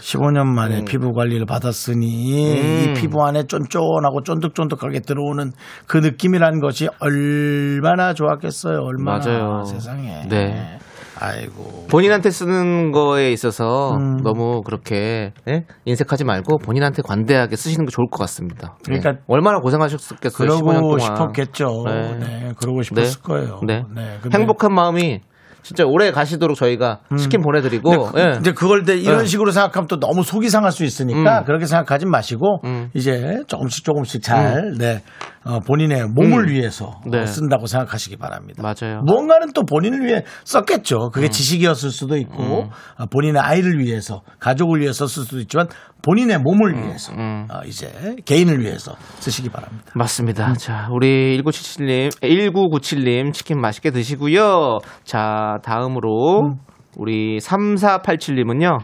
[0.00, 5.52] 15년 만에 피부 관리를 받았으니 이 피부 안에 쫀쫀하고 쫀득쫀득하게 들어오는
[5.86, 8.78] 그 느낌이라는 것이 얼마나 좋았겠어요.
[8.82, 9.64] 얼마나 맞아요.
[9.64, 10.26] 세상에.
[10.28, 10.78] 네.
[11.18, 11.86] 아이고.
[11.90, 14.22] 본인한테 쓰는 거에 있어서 음.
[14.22, 15.64] 너무 그렇게 예?
[15.84, 18.76] 인색하지 말고 본인한테 관대하게 쓰시는 게 좋을 것 같습니다.
[18.84, 19.18] 그러니까 네.
[19.28, 20.48] 얼마나 고생하셨겠어요.
[20.48, 20.98] 15년 그러고 동안.
[21.00, 21.84] 싶었겠죠.
[21.86, 22.18] 네.
[22.18, 22.52] 네.
[22.58, 23.60] 그러고 싶었을 거예요.
[23.66, 23.82] 네.
[24.22, 25.20] 근데 행복한 마음이
[25.62, 28.12] 진짜 오래 가시도록 저희가 치킨 보내드리고 음.
[28.12, 28.38] 근데 그- 예.
[28.38, 29.24] 이제 그걸 때 이런 네.
[29.26, 31.44] 식으로 생각하면 또 너무 속이 상할 수 있으니까 음.
[31.44, 32.90] 그렇게 생각하지 마시고 음.
[32.94, 35.02] 이제 조금씩 조금씩 잘 네.
[35.46, 37.20] 어, 본인의 몸을 위해서 네.
[37.20, 38.62] 어, 쓴다고 생각하시기 바랍니다.
[38.62, 39.00] 맞아요.
[39.04, 41.10] 무언가는 또 본인을 위해 썼겠죠.
[41.10, 45.68] 그게 지식이었을 수도 있고 어, 본인의 아이를 위해서 가족을 위해서 쓸 수도 있지만
[46.02, 49.84] 본인의 몸을 위해서 어, 이제 개인을 위해서 쓰시기 바랍니다.
[49.94, 50.54] 맞습니다.
[50.54, 54.78] 자, 우리 1977님, 1997님 치킨 맛있게 드시고요.
[55.04, 56.56] 자, 다음으로
[56.96, 58.78] 우리 3487님은요.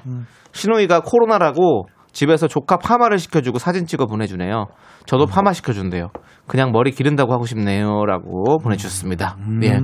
[0.52, 4.66] 신호이가 코로나라고 집에서 조카 파마를 시켜주고 사진 찍어 보내주네요.
[5.06, 6.10] 저도 파마 시켜준대요.
[6.46, 9.36] 그냥 머리 기른다고 하고 싶네요라고 보내주셨습니다.
[9.62, 9.78] 예,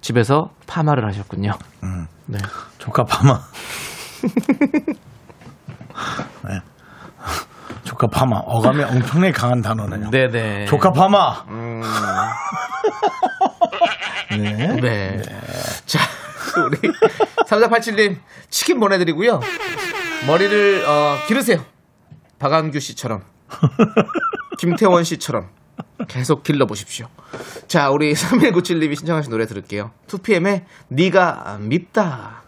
[0.00, 1.52] 집에서 파마를 하셨군요.
[2.26, 2.38] 네.
[2.78, 3.40] 조카 파마.
[6.48, 6.60] 네.
[7.84, 8.38] 조카 파마.
[8.44, 10.10] 어감이 엄청나게 강한 단어네요.
[10.10, 10.66] 네네.
[10.66, 11.44] 조카 파마.
[14.30, 14.80] 네.
[14.80, 15.22] 네.
[15.86, 16.00] 자,
[16.66, 16.76] 우리
[17.46, 18.16] 3487님
[18.50, 19.40] 치킨 보내드리고요.
[20.26, 21.64] 머리를 어, 기르세요.
[22.38, 23.22] 박한규 씨처럼.
[24.58, 25.48] 김태원 씨처럼.
[26.08, 27.06] 계속 길러보십시오.
[27.68, 29.92] 자, 우리 3197님이 신청하신 노래 들을게요.
[30.08, 32.42] 2PM의 네가 밉다.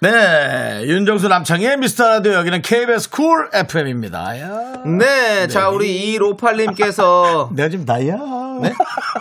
[0.00, 0.82] 네.
[0.84, 4.40] 윤정수 남창희 미스터 라디오 여기는 KBS 쿨 FM입니다.
[4.40, 4.82] 야.
[4.84, 7.52] 네, 자, 우리 2158님께서.
[7.54, 8.16] 내가 지금 나야.
[8.62, 8.72] 네?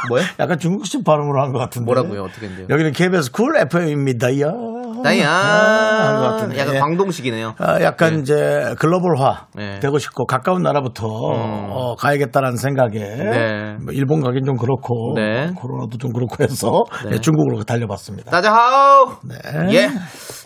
[0.10, 0.24] 뭐요?
[0.40, 1.86] 약간 중국식 발음으로 한 것 같은데.
[1.86, 2.24] 뭐라고요?
[2.24, 2.68] 어떻게 했는데요?
[2.70, 4.40] 여기는 KBS 쿨 FM입니다.
[4.42, 4.52] 야.
[5.04, 5.30] 나야.
[5.30, 6.60] 한것 같은데.
[6.60, 6.80] 약간 예.
[6.80, 7.56] 광동식이네요.
[7.58, 8.20] 아, 약간 네.
[8.22, 9.80] 이제 글로벌화 네.
[9.80, 13.78] 되고 싶고 가까운 나라부터 어, 가야겠다라는 생각에 네.
[13.84, 15.52] 뭐 일본 가긴 좀 그렇고 네.
[15.56, 17.12] 코로나도 좀 그렇고 해서 네.
[17.12, 18.32] 네, 중국으로 달려봤습니다.
[18.32, 19.18] 따자하오!
[19.28, 19.74] 네.
[19.74, 19.90] 예.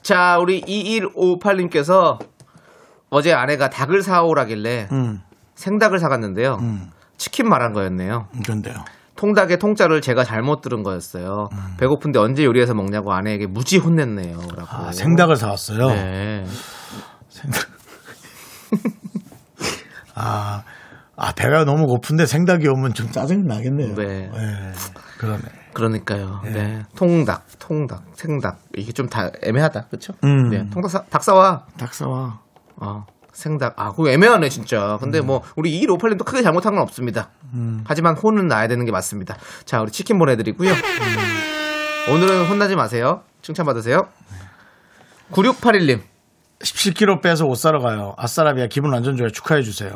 [0.01, 2.19] 자, 우리 2158님께서
[3.09, 5.19] 어제 아내가 닭을 사오라길래 음,
[5.55, 6.57] 생닭을 사갔는데요.
[7.17, 8.27] 치킨 말한 거였네요.
[8.43, 8.75] 그런데요.
[9.17, 11.47] 통닭의 통자를 제가 잘못 들은 거였어요.
[11.79, 14.37] 배고픈데 언제 요리해서 먹냐고 아내에게 무지 혼냈네요.
[14.55, 14.67] 라고.
[14.69, 15.87] 아, 생닭을 사왔어요.
[15.87, 16.43] 네.
[20.15, 20.63] 아,
[21.17, 23.95] 아, 배가 너무 고픈데 생닭이 오면 좀 짜증이 나겠네요.
[23.95, 24.29] 네.
[24.33, 24.71] 예,
[25.17, 25.41] 그러네.
[25.73, 26.41] 그러니까요.
[26.45, 26.83] 네.
[26.95, 28.59] 통닭, 통닭, 생닭.
[28.77, 29.87] 이게 좀 다 애매하다.
[29.89, 30.13] 그쵸?
[30.23, 30.49] 음.
[30.49, 30.63] 네.
[30.71, 31.65] 통닭 사, 닭 사와.
[31.77, 32.39] 닭 사와.
[32.81, 33.03] 어,
[33.35, 33.73] 생닭.
[33.77, 34.97] 아, 그거 애매하네, 진짜.
[35.01, 37.29] 근데 뭐, 우리 2158님도 크게 잘못한 건 없습니다.
[37.85, 39.35] 하지만 혼은 나야 되는 게 맞습니다.
[39.65, 40.71] 자, 우리 치킨 보내드리고요.
[42.11, 43.21] 오늘은 혼나지 마세요.
[43.41, 44.07] 칭찬받으세요.
[45.31, 46.01] 9681님.
[46.59, 48.13] 17kg 빼서 옷 사러 가요.
[48.17, 49.29] 아싸라비아 기분 완전 좋아요.
[49.29, 49.91] 축하해 주세요.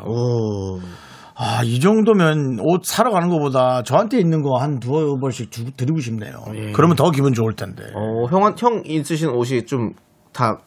[1.34, 5.98] 아, 이 정도면 옷 사러 가는 것보다 저한테 있는 거 한 두어 벌씩 주, 드리고
[6.00, 6.44] 싶네요.
[6.74, 7.84] 그러면 더 기분 좋을 텐데.
[7.94, 9.92] 어, 형, 형 있으신 옷이 좀,
[10.32, 10.58] 다,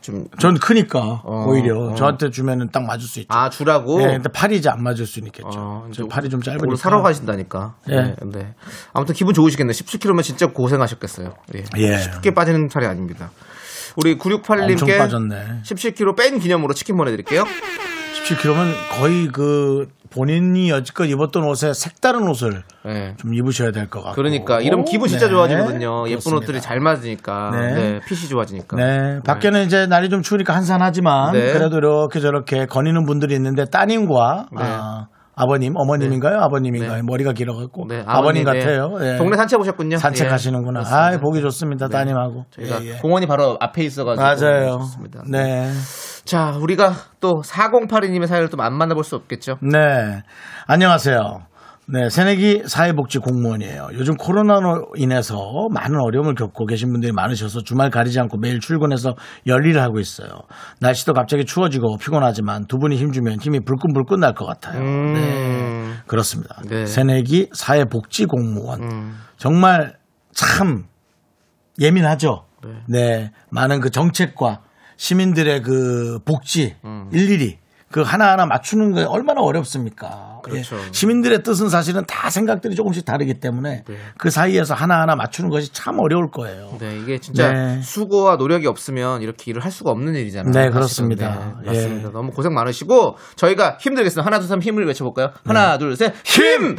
[0.00, 1.94] 좀, 전 크니까 어, 오히려 어.
[1.94, 3.28] 저한테 주면은 딱 맞을 수 있죠.
[3.30, 4.02] 아, 주라고?
[4.02, 5.48] 예, 근데 팔이 이제 안 맞을 수는 있겠죠.
[5.54, 6.66] 어, 저 이제 팔이 좀 짧으니까.
[6.66, 7.74] 오늘 사러 가신다니까.
[7.90, 7.96] 예.
[7.96, 8.54] 네, 네.
[8.92, 9.72] 아무튼 기분 좋으시겠네.
[9.72, 11.34] 17kg면 진짜 고생하셨겠어요.
[11.54, 11.64] 예.
[11.78, 11.98] 예.
[11.98, 13.30] 쉽게 빠지는 살이 아닙니다.
[13.96, 15.62] 우리 엄청 9681님께 빠졌네.
[15.64, 17.44] 17kg 뺀 기념으로 치킨 보내드릴게요.
[18.34, 23.14] 17kg면 거의 그 본인이 여지껏 입었던 옷에 색다른 옷을 네.
[23.16, 24.16] 좀 입으셔야 될 것 같고.
[24.16, 26.04] 그러니까 이러면 기분 진짜 네, 좋아지거든요.
[26.08, 26.36] 예쁜 그렇습니다.
[26.38, 27.50] 옷들이 잘 맞으니까.
[27.52, 27.74] 네.
[27.74, 28.00] 네.
[28.06, 28.76] 핏이 좋아지니까.
[28.76, 31.52] 네, 밖에는 이제 날이 좀 추우니까 한산하지만 네.
[31.52, 34.62] 그래도 이렇게 저렇게 거니는 분들이 있는데 따님과 네.
[34.64, 36.38] 아, 아버님, 어머님인가요?
[36.40, 36.96] 아버님인가요?
[36.96, 37.02] 네.
[37.04, 38.52] 머리가 길어갖고 네, 아버님 네.
[38.52, 38.90] 같아요.
[39.00, 39.16] 예.
[39.16, 39.96] 동네 산책 오셨군요.
[39.96, 40.80] 산책하시는구나.
[40.80, 40.84] 예.
[40.92, 41.88] 아, 보기 좋습니다.
[41.88, 42.44] 따님하고.
[42.50, 42.92] 저희가 예, 예.
[42.98, 44.22] 공원이 바로 앞에 있어가지고.
[44.22, 44.78] 맞아요.
[44.80, 45.22] 좋습니다.
[45.28, 45.70] 네.
[46.30, 49.56] 자, 우리가 또 4082님의 사연을 또 안 만나볼 수 없겠죠.
[49.62, 50.22] 네.
[50.68, 51.18] 안녕하세요.
[51.88, 53.88] 네, 새내기 사회복지 공무원이에요.
[53.94, 55.34] 요즘 코로나로 인해서
[55.72, 59.16] 많은 어려움을 겪고 계신 분들이 많으셔서 주말 가리지 않고 매일 출근해서
[59.48, 60.28] 열일을 하고 있어요.
[60.78, 64.80] 날씨도 갑자기 추워지고 피곤하지만 두 분이 힘주면 힘이 불끈불끈 날 것 같아요.
[64.84, 65.94] 네.
[66.06, 66.62] 그렇습니다.
[66.68, 66.86] 네.
[66.86, 68.82] 새내기 사회복지 공무원.
[68.84, 69.18] 음.
[69.36, 69.94] 정말
[70.32, 70.84] 참
[71.80, 72.44] 예민하죠.
[72.86, 73.32] 네.
[73.50, 74.60] 많은 그 정책과
[75.00, 77.08] 시민들의 그 복지 음.
[77.10, 77.56] 일일이
[77.90, 80.40] 그 하나하나 맞추는 게 얼마나 어렵습니까?
[80.44, 80.76] 그렇죠.
[80.76, 80.92] 예.
[80.92, 83.84] 시민들의 뜻은 사실은 다 생각들이 조금씩 다르기 때문에
[84.18, 86.76] 그 사이에서 하나하나 맞추는 것이 참 어려울 거예요.
[86.78, 87.80] 네, 이게 진짜 네.
[87.82, 90.52] 수고와 노력이 없으면 이렇게 일을 할 수가 없는 일이잖아요.
[90.52, 90.70] 네.
[90.70, 91.56] 그렇습니다.
[91.62, 92.08] 네, 맞습니다.
[92.08, 92.12] 예.
[92.12, 94.24] 너무 고생 많으시고 저희가 힘들겠습니다.
[94.24, 95.32] 하나, 둘, 셋 힘을 외쳐볼까요?
[95.46, 96.76] 하나, 둘, 셋 힘!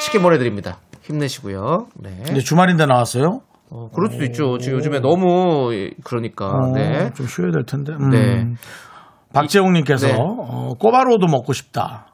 [0.00, 0.78] 치킨 보내드립니다.
[1.02, 1.88] 힘내시고요.
[1.96, 2.22] 네.
[2.24, 3.42] 근데 주말인데 나왔어요?
[3.76, 4.56] 어, 그럴 수도 있죠.
[4.58, 5.70] 지금 요즘에 너무
[6.04, 6.46] 그러니까.
[6.46, 7.10] 어, 네.
[7.14, 7.92] 좀 쉬어야 될 텐데.
[7.92, 8.10] 음.
[8.10, 8.54] 네.
[9.32, 10.16] 박재홍님께서 네.
[10.16, 12.06] 어, 꼬바로도 먹고 싶다.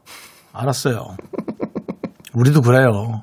[0.55, 1.05] 알았어요.
[2.33, 3.23] 우리도 그래요.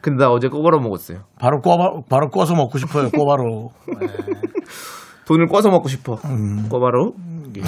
[0.00, 1.24] 근데 나 어제 꼬바로 먹었어요.
[1.40, 3.10] 바로 꼬바 바로 꺼서 먹고 싶어요.
[3.10, 3.72] 꼬바로.
[5.26, 6.16] 돈을 꿔서 먹고 싶어.
[6.70, 7.14] 꼬바로.
[7.56, 7.62] 예.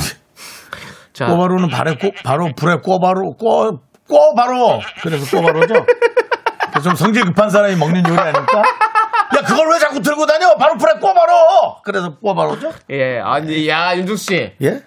[1.13, 4.81] 자, 꼬바로는 발에 꼬, 바로 불에 꼬바로 꼬 꼬바로.
[5.03, 5.75] 그래서 꼬바로죠.
[6.71, 8.63] 그래서 좀 성질 급한 사람이 먹는 요리 아닐까?
[9.37, 10.55] 야 그걸 왜 자꾸 들고 다녀?
[10.57, 11.77] 바로 불에 꼬바로.
[11.85, 12.73] 그래서 꼬바로죠.
[12.91, 14.53] 예, 아니, 야, 윤중 씨.
[14.63, 14.83] 예?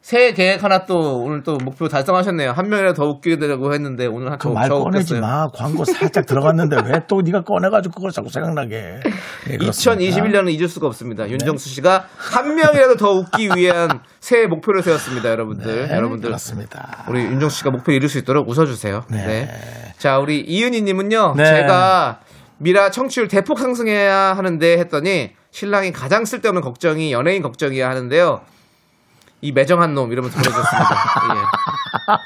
[0.00, 2.50] 새해 계획 하나 또 오늘 또 목표 달성하셨네요.
[2.50, 5.14] 한 명이라도 더 웃기게 되려고 했는데 오늘 그말 한저 꺼내지.
[5.20, 5.46] 마.
[5.54, 8.98] 광고 살짝 들어갔는데 왜 또 네가 꺼내가지고 그걸 자꾸 생각나게.
[9.50, 10.02] 예, 그렇습니다.
[10.02, 11.30] 2021년은 잊을 수가 없습니다.
[11.30, 15.86] 윤정수 씨가 한 명이라도 더 웃기 위한 새해 목표를 세웠습니다, 여러분들.
[15.88, 17.04] 네, 여러분들 그렇습니다.
[17.08, 19.04] 우리 윤정수 씨가 목표 이룰 수 있도록 웃어주세요.
[19.08, 19.24] 네.
[19.24, 19.48] 네.
[19.98, 21.34] 자, 우리 이은희님은요.
[21.36, 21.44] 네.
[21.44, 22.18] 제가
[22.62, 28.40] 미라 청취율 대폭 상승해야 하는데 했더니 신랑이 가장 쓸데없는 걱정이 연예인 걱정이야 하는데요.
[29.40, 30.90] 이 매정한 놈 이러면서 보내줬습니다.
[31.34, 32.22] 예.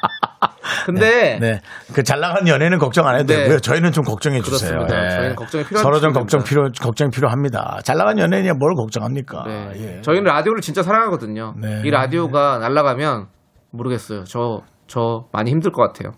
[0.85, 1.61] 근데 네.
[1.95, 3.45] 그잘 나간 연예는 걱정 안 해도 네.
[3.45, 3.61] 되고요.
[3.61, 4.83] 저희는 좀 걱정해 주세요.
[4.83, 5.09] 예.
[5.09, 6.13] 저희는 걱정이 필요한 서로 좀.
[6.13, 7.81] 걱정 필요 걱정 필요합니다.
[7.83, 9.45] 잘 나간 연예인이 뭘 걱정합니까?
[9.47, 9.71] 네.
[9.77, 10.01] 예.
[10.03, 11.55] 저희는 라디오를 진짜 사랑하거든요.
[11.57, 11.81] 네.
[11.85, 13.29] 이 라디오가 날아가면
[13.71, 14.25] 모르겠어요.
[14.25, 16.13] 저, 저 많이 힘들 것 같아요.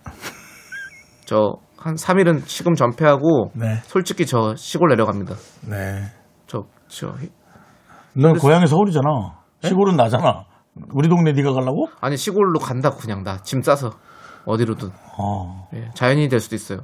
[1.25, 3.77] 저 한 3일은 시금 전폐하고 네.
[3.85, 5.35] 솔직히 저 시골 내려갑니다.
[5.69, 6.03] 네.
[6.47, 7.15] 저, 저,
[8.15, 9.09] 넌 고향이 서울이잖아.
[9.63, 10.45] 시골은 나잖아.
[10.95, 11.89] 우리 동네 네가 가려고?
[12.01, 13.91] 아니 시골로 간다고 그냥 나 짐 싸서
[14.45, 14.89] 어디로든
[15.19, 15.69] 어.
[15.75, 16.79] 예, 자연인이 될 수도 있어요.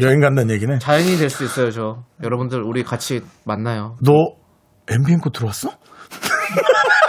[0.00, 0.78] 여행 간다는 얘기네.
[0.78, 1.70] 자연인이 될 수 있어요.
[1.70, 3.96] 저 여러분들 우리 같이 만나요.
[4.02, 4.12] 너
[4.88, 5.70] 앵커 들어왔어?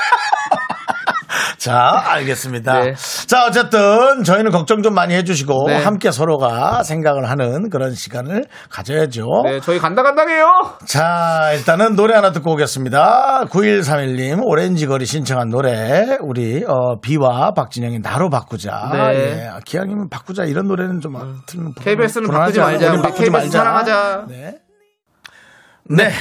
[1.66, 2.80] 자, 알겠습니다.
[2.80, 2.94] 네.
[3.26, 5.84] 자, 어쨌든 저희는 걱정 좀 많이 해주시고 네.
[5.84, 9.26] 함께 서로가 생각을 하는 그런 시간을 가져야죠.
[9.46, 10.46] 네, 저희 간다 간당해요.
[10.86, 13.46] 자, 일단은 노래 하나 듣고 오겠습니다.
[13.50, 18.92] 9131님, 오렌지 거리 신청한 노래, 우리, 어, 비와 박진영의 나로 바꾸자.
[18.94, 19.00] 네.
[19.16, 19.50] 예.
[19.66, 20.44] 기왕이면 바꾸자.
[20.44, 21.14] 이런 노래는 좀
[21.48, 22.60] 틀면 KBS는 바꾸지?
[22.60, 22.94] 말자.
[22.94, 23.58] 우리 KBS 말자.
[23.58, 24.26] 사랑하자.
[24.30, 24.60] 네.
[25.90, 26.12] 네.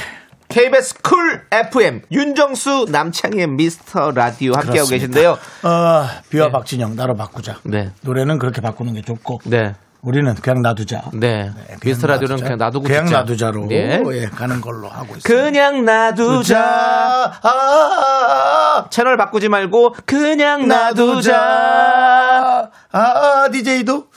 [0.47, 4.95] KBS 쿨 FM 윤정수 남창희의 미스터 라디오 함께하고 그렇습니다.
[4.97, 5.31] 계신데요.
[5.63, 6.51] 어, 비와 네.
[6.51, 7.59] 박진영, 나로 바꾸자.
[7.63, 11.03] 네, 노래는 그렇게 바꾸는 게 좋고, 네, 우리는 그냥 놔두자.
[11.13, 11.51] 네.
[11.83, 13.17] 미스터 라디오는 그냥 놔두고 그냥 듣자.
[13.19, 14.03] 놔두자로 네.
[14.11, 15.27] 예, 가는 걸로 하고 있습니다.
[15.27, 16.59] 그냥 놔두자.
[16.59, 21.31] 아, 아, 아, 채널 바꾸지 말고 그냥 놔두자.
[21.31, 22.71] 놔두자.
[22.91, 24.07] 아, DJ도?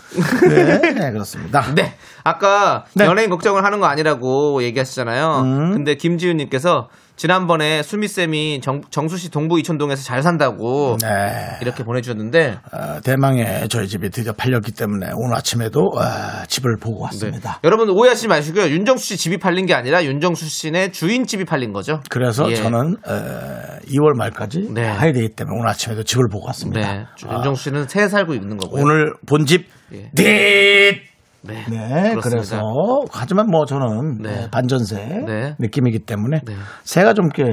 [0.48, 1.64] 네, 네, 그렇습니다.
[1.74, 1.94] 네.
[2.22, 3.06] 아까 네.
[3.06, 5.40] 연예인 걱정을 하는 거 아니라고 얘기하시잖아요.
[5.40, 5.72] 음.
[5.72, 6.88] 근데 김지윤님께서
[7.18, 11.58] 지난번에 수미쌤이 정, 정수시 동부 이촌동에서 잘 산다고 네.
[11.60, 17.02] 이렇게 보내주셨는데 어, 대망의 저희 집이 드디어 팔렸기 때문에 오늘 아침에도 어, 집을 보고 네.
[17.06, 17.58] 왔습니다.
[17.64, 18.66] 여러분 오해하시지 마시고요.
[18.68, 22.00] 윤정수 씨 집이 팔린 게 아니라 윤정수 씨네 주인 집이 팔린 거죠.
[22.08, 22.54] 그래서 예.
[22.54, 24.82] 저는 어, 2월 말까지 네.
[24.82, 26.80] 가야 되기 때문에 오늘 아침에도 집을 보고 왔습니다.
[26.80, 27.04] 네.
[27.26, 28.80] 아, 윤정수 씨는 새 살고 있는 거고요.
[28.80, 30.10] 오늘 본집 예.
[30.14, 31.02] 딧
[31.48, 31.64] 네.
[31.68, 32.14] 네.
[32.22, 32.60] 그래서
[33.10, 34.28] 하지만 뭐 저는 네.
[34.28, 35.56] 네, 반전세 네.
[35.58, 36.54] 느낌이기 때문에 네.
[36.84, 37.44] 새가 좀 껴,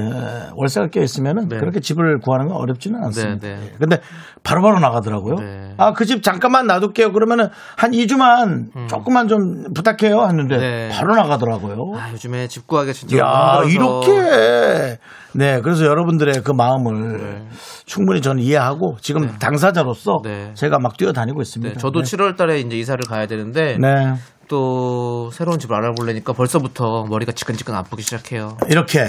[0.54, 1.58] 월세가 껴 있으면은 네.
[1.58, 3.46] 그렇게 집을 구하는 건 어렵지는 않습니다.
[3.46, 3.72] 네.
[3.78, 3.98] 근데
[4.42, 5.34] 바로바로 나가더라고요.
[5.36, 5.74] 네.
[5.76, 7.12] 아, 그 집 잠깐만 놔둘게요.
[7.12, 9.38] 그러면은 한 2주만 조금만 좀
[9.74, 10.60] 부탁해요 하는데 음.
[10.60, 10.88] 네.
[10.92, 11.76] 바로 나가더라고요.
[11.98, 13.62] 아, 요즘에 집 구하기가 진짜 야.
[13.66, 14.98] 이렇게.
[15.36, 17.48] 네, 그래서 여러분들의 그 마음을 네.
[17.84, 20.52] 충분히 저는 이해하고 지금 당사자로서 네.
[20.54, 21.74] 제가 막 뛰어다니고 있습니다.
[21.74, 22.16] 네, 저도 네.
[22.16, 24.14] 7월 달에 이제 이사를 가야 되는데 네.
[24.48, 28.56] 또 새로운 집을 알아보려니까 벌써부터 머리가 지끈지끈 아프기 시작해요.
[28.70, 29.04] 이렇게.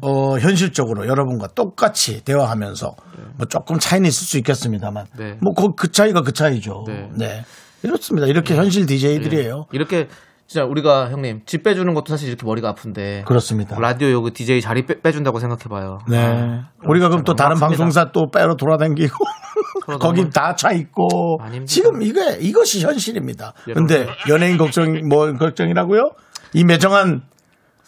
[0.00, 2.90] 어, 현실적으로 여러분과 똑같이 대화하면서
[3.36, 5.36] 뭐 조금 차이는 있을 수 있겠습니다만 네.
[5.42, 6.84] 뭐그 차이가 그 차이죠.
[6.86, 7.08] 네.
[7.16, 7.44] 네.
[7.82, 8.26] 이렇습니다.
[8.26, 9.66] 이렇게 현실 DJ들이에요.
[9.72, 10.08] 이렇게
[10.48, 13.78] 진짜 우리가 형님 집 빼주는 것도 사실 이렇게 머리가 아픈데 그렇습니다.
[13.78, 15.98] 라디오 여기 DJ 자리 빼, 빼준다고 생각해봐요.
[16.08, 16.16] 네.
[16.18, 17.56] 아, 우리가 그럼 또 다른.
[17.60, 19.14] 방송사 또 빼러 돌아다니고
[20.00, 21.38] 거기 다 차 있고.
[21.66, 23.52] 지금 이게 이것이 현실입니다.
[23.74, 26.12] 근데 연예인 걱정 뭐 걱정이라고요?
[26.54, 27.22] 이 매정한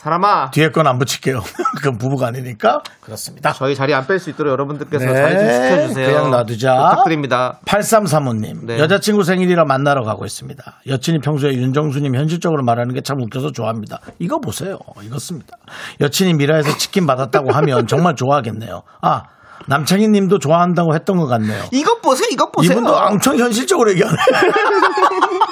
[0.00, 1.42] 사람아 뒤에 건 안 붙일게요.
[1.76, 3.52] 그건 부부가 아니니까 그렇습니다.
[3.52, 6.06] 저희 자리 안 뺄 수 있도록 여러분들께서 네, 자리 좀 지켜주세요.
[6.06, 6.74] 그냥 놔두자.
[6.90, 7.58] 부탁드립니다.
[7.66, 8.78] 8335님, 네.
[8.78, 10.80] 여자친구 생일이라 만나러 가고 있습니다.
[10.86, 13.98] 여친이 평소에 윤정수님 현실적으로 말하는 게 참 웃겨서 좋아합니다.
[14.18, 14.78] 이거 보세요.
[15.02, 15.56] 이것습니다.
[16.00, 18.82] 여친이 미라에서 치킨 받았다고 하면 정말 좋아하겠네요.
[19.02, 19.22] 아,
[19.66, 21.62] 남창희 님도 좋아한다고 했던 것 같네요.
[21.72, 22.72] 이것 보세요, 이것 보세요.
[22.72, 24.16] 이분도 엄청 현실적으로 얘기하네.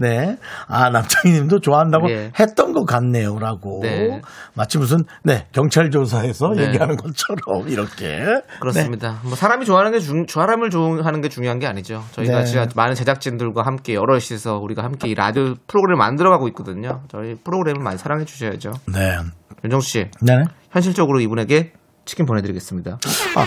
[0.00, 0.38] 네.
[0.66, 2.32] 아, 남창희 님도 좋아한다고 예.
[2.40, 3.38] 했던 것 같네요.
[3.38, 3.80] 라고.
[3.82, 4.22] 네.
[4.54, 6.68] 마치 무슨, 네, 경찰 조사에서 네.
[6.68, 8.24] 얘기하는 것처럼 이렇게.
[8.60, 9.20] 그렇습니다.
[9.22, 12.02] 뭐 사람이 좋아하는 게 중, 사람을 좋아하는 게 중요한 게 아니죠.
[12.12, 12.44] 저희가 네.
[12.46, 17.02] 진짜 많은 제작진들과 함께 여럿이서 우리가 함께 이 라디오 프로그램을 만들어가고 있거든요.
[17.10, 18.72] 저희 프로그램을 많이 사랑해 주셔야죠.
[18.92, 19.18] 네.
[19.64, 20.32] 윤정수 씨, 네.
[20.70, 21.72] 현실적으로 이분에게
[22.06, 22.98] 치킨 보내드리겠습니다.
[23.36, 23.46] 아,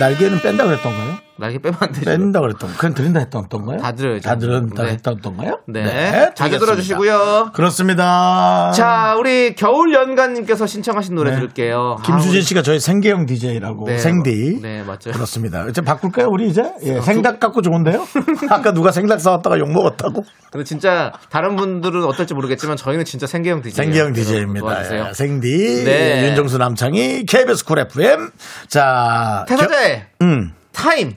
[0.00, 1.16] 날개는 뺀다 그랬던가요?
[1.42, 2.04] 날개 빼면 안 되죠.
[2.04, 3.78] 뺀다 그랬던 그냥 드린다 했던 건가요?
[3.78, 4.28] 다 드려야죠.
[4.28, 4.90] 다 드린다 네.
[4.92, 5.58] 했던 건가요?
[5.66, 6.30] 네.
[6.36, 6.58] 자주 드리겠습니다.
[6.66, 7.50] 들어주시고요.
[7.52, 8.70] 그렇습니다.
[8.72, 11.36] 자, 우리 겨울 연가님께서 신청하신 노래 네.
[11.36, 11.98] 들을게요.
[12.04, 14.60] 김수진 아, 씨가 저희 생계형 DJ라고 네, 생디.
[14.62, 15.10] 네, 맞죠.
[15.10, 15.66] 그렇습니다.
[15.68, 16.62] 이제 바꿀까요, 우리 이제?
[16.84, 18.06] 예, 생닭 갖고 좋은데요?
[18.48, 20.24] 아까 누가 생닭 사왔다가 욕 먹었다고?
[20.52, 23.72] 근데 진짜 다른 분들은 어떨지 모르겠지만 저희는 진짜 생계형 DJ.
[23.84, 25.08] 생계형 DJ입니다.
[25.08, 25.84] 예, 생디.
[25.84, 26.28] 네.
[26.28, 28.30] 윤정수 남창희, KBS 쿨 FM.
[28.68, 29.44] 자.
[29.48, 30.52] 태사자의 겨- 음.
[30.72, 31.14] Time.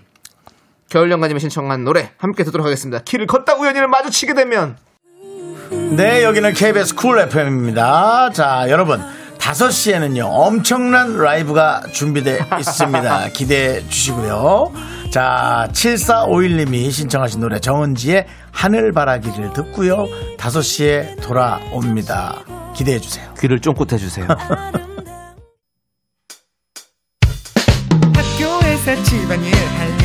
[0.96, 3.04] 겨울 연가님이 신청한 노래 함께 듣도록 하겠습니다.
[3.04, 4.78] 길을 걷다 우연히 너를 마주치게 되면
[5.70, 8.30] 네, 여기는 KBS 쿨 FM입니다.
[8.30, 9.02] 자, 여러분.
[9.38, 13.28] 5시에는요, 엄청난 라이브가 준비되어 있습니다.
[13.36, 14.72] 기대해 주시고요.
[15.12, 20.08] 자, 7451님이 신청하신 노래 정은지의 하늘바라기를 듣고요.
[20.38, 22.72] 5시에 돌아옵니다.
[22.74, 23.30] 기대해 주세요.
[23.42, 24.26] 귀를 쫑긋 해 주세요.
[28.16, 30.05] 학교에서 집안일 할일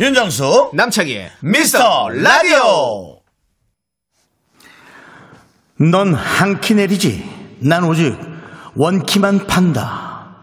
[0.00, 3.20] 윤정수, 남창희의 미스터 라디오!
[5.78, 7.22] 넌 한 키 내리지.
[7.60, 8.16] 난 오직
[8.76, 10.36] 원키만 판다.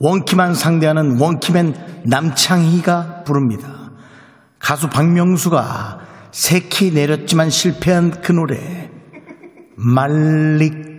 [0.00, 3.90] 원키만 상대하는 원키맨 남창희가 부릅니다.
[4.58, 6.00] 가수 박명수가
[6.32, 8.90] 세 키 내렸지만 실패한 그 노래.
[9.76, 10.89] 말리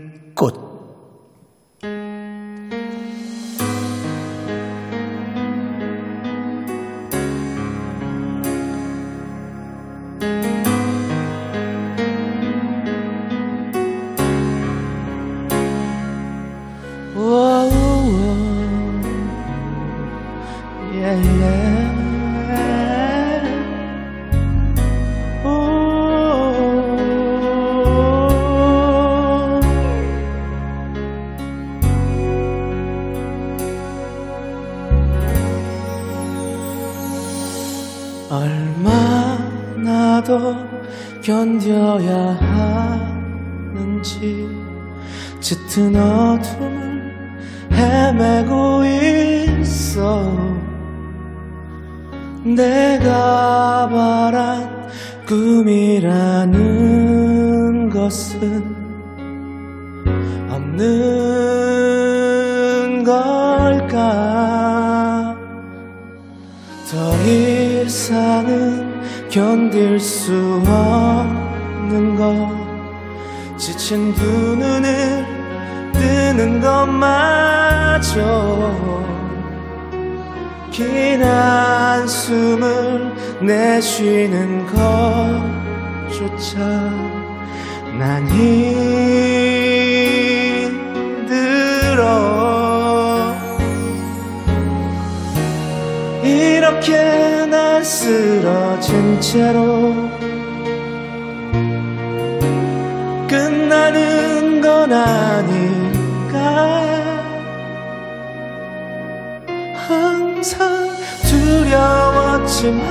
[109.74, 110.92] 항상
[111.30, 112.82] 두려웠지만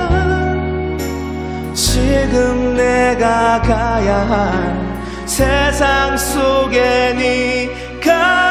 [1.73, 4.91] 지금 내가 가야 할
[5.25, 8.50] 세상 속에 네가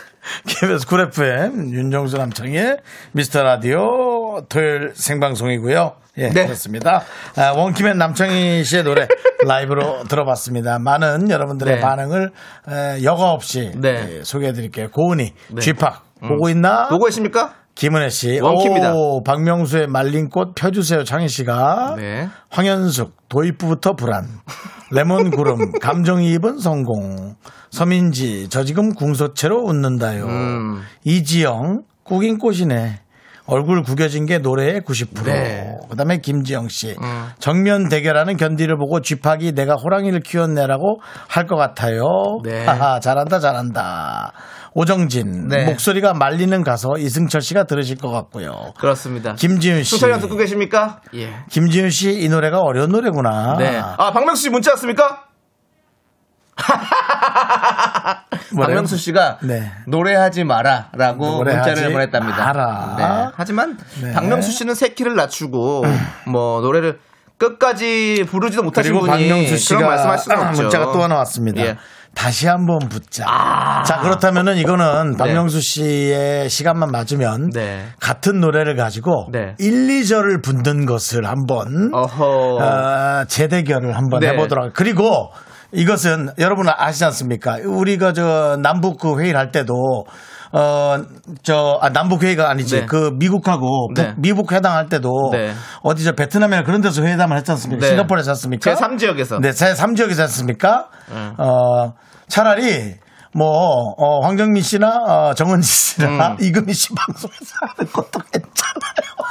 [0.51, 2.77] KBS 쿨 FM 윤정수 남창희
[3.13, 6.43] 미스터 라디오 토요일 생방송이고요 예 네.
[6.43, 7.03] 그렇습니다
[7.37, 9.07] 아, 원키맨 남창희 씨의 노래
[9.47, 11.81] 라이브로 들어봤습니다 많은 여러분들의 네.
[11.81, 12.31] 반응을
[12.67, 14.17] 에, 여과 없이 네.
[14.17, 17.53] 예, 소개해드릴게요 고은이 쥐팍 보고 있나 보고 계십니까?
[17.75, 18.39] 김은혜 씨.
[18.39, 18.93] 원키입니다.
[18.93, 21.95] 오, 박명수의 말린 꽃 펴주세요, 창희 씨가.
[21.97, 22.27] 네.
[22.49, 24.27] 황현숙, 도입부부터 불안.
[24.91, 27.35] 레몬 구름, 감정이입은 성공.
[27.71, 30.25] 서민지, 저 지금 궁서체로 웃는다요.
[30.25, 30.81] 음.
[31.05, 32.99] 이지영, 꾸긴 꽃이네.
[33.47, 35.23] 얼굴 구겨진 게 노래의 90%.
[35.25, 35.75] 네.
[35.89, 36.95] 그 다음에 김지영 씨.
[37.39, 42.03] 정면 대결하는 견디를 보고 쥐팍이 내가 호랑이를 키웠네라고 할 것 같아요.
[42.45, 42.63] 네.
[42.65, 44.31] 하하, 잘한다, 잘한다.
[44.73, 45.49] 오정진.
[45.49, 45.65] 네.
[45.65, 48.71] 목소리가 말리는 가서 이승철 씨가 들으실 것 같고요.
[48.79, 49.89] 그렇습니다 김지윤 씨.
[49.91, 51.01] 승철이 형 듣고 계십니까?
[51.15, 51.33] 예.
[51.49, 53.55] 김지윤 씨 이 노래가 어려운 노래구나.
[53.57, 53.81] 네.
[53.97, 55.25] 아, 박명수 씨 문자 왔습니까?
[58.55, 59.71] 박명수 씨가 네.
[59.87, 62.45] 노래하지 마라라고 노래하지 문자를 보냈답니다.
[62.45, 62.95] 마라.
[62.97, 63.31] 네.
[63.35, 64.11] 하지만 네.
[64.13, 65.83] 박명수 씨는 새 키를 낮추고
[66.27, 66.99] 뭐 노래를
[67.37, 70.61] 끝까지 부르지도 못하신 그리고 분이 박명수 씨가 그런 말씀하실 수는 없죠.
[70.63, 71.61] 문자가 또 하나 왔습니다.
[71.61, 71.77] 예.
[72.13, 73.23] 다시 한번 붙자.
[73.85, 77.85] 자 그렇다면은 이거는 박명수 씨의 시간만 맞으면 네.
[77.99, 79.55] 같은 노래를 가지고 네.
[79.59, 81.91] 1, 2절을 붙는 것을 한번.
[81.93, 84.29] 어, 재대결을 한번 네.
[84.29, 84.73] 해보도록.
[84.73, 85.31] 그리고
[85.71, 87.57] 이것은 여러분 아시지 않습니까?
[87.65, 90.05] 우리가 저 남북 그 회의를 할 때도
[90.53, 90.97] 어,
[91.43, 92.81] 저, 아, 남북 회의가 아니지.
[92.81, 92.85] 네.
[92.85, 94.13] 그 미국하고 북- 네.
[94.17, 95.53] 미북 회담 할 때도 네.
[95.81, 97.81] 어디 저 베트남이나 그런 데서 회담을 했지 않습니까?
[97.81, 97.87] 네.
[97.89, 98.69] 싱가포르에서 했습니까?
[98.69, 99.39] 제 3 지역에서.
[99.39, 100.87] 네, 제 3 지역에서 했습니까?
[101.37, 101.93] 어,
[102.27, 102.95] 차라리
[103.33, 106.37] 뭐, 어, 황정민 씨나 어, 정은지 씨나 음.
[106.43, 109.30] 이금희 씨 방송에서 하는 것도 괜찮아요.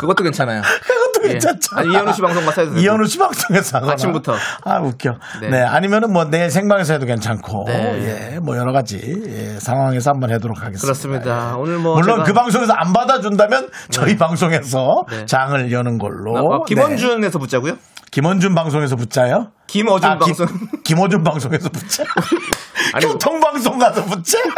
[0.00, 0.62] 그것도 괜찮아요.
[0.82, 1.32] 그것도 예.
[1.32, 1.80] 괜찮잖아.
[1.82, 2.82] 아니, 이현우 씨 방송 가서 해도 되고.
[2.82, 3.92] 이현우 씨 방송에서 하거나.
[3.92, 4.34] 아침부터.
[4.64, 5.10] 아, 웃겨.
[5.42, 5.50] 네.
[5.50, 5.62] 네.
[5.62, 7.64] 아니면은 뭐 내 생방에서 해도 괜찮고.
[7.66, 8.32] 네.
[8.34, 8.38] 예.
[8.40, 10.80] 뭐 여러 가지 예, 상황에서 한번 하도록 하겠습니다.
[10.82, 11.50] 그렇습니다.
[11.50, 11.54] 예.
[11.58, 15.26] 오늘 뭐 물론 제가- 그 방송에서 안 받아준다면 저희 방송에서 네.
[15.26, 16.32] 장을 여는 걸로.
[16.34, 16.74] 어, 네.
[16.74, 17.74] 김원준에서 붙자고요?
[18.10, 19.48] 김원준 방송에서 붙자요?
[19.68, 20.46] 김어준 아, 김- 방송.
[20.84, 22.02] 김어준 방송에서 붙자.
[22.94, 24.38] 아니, 교통방송 가서 붙자.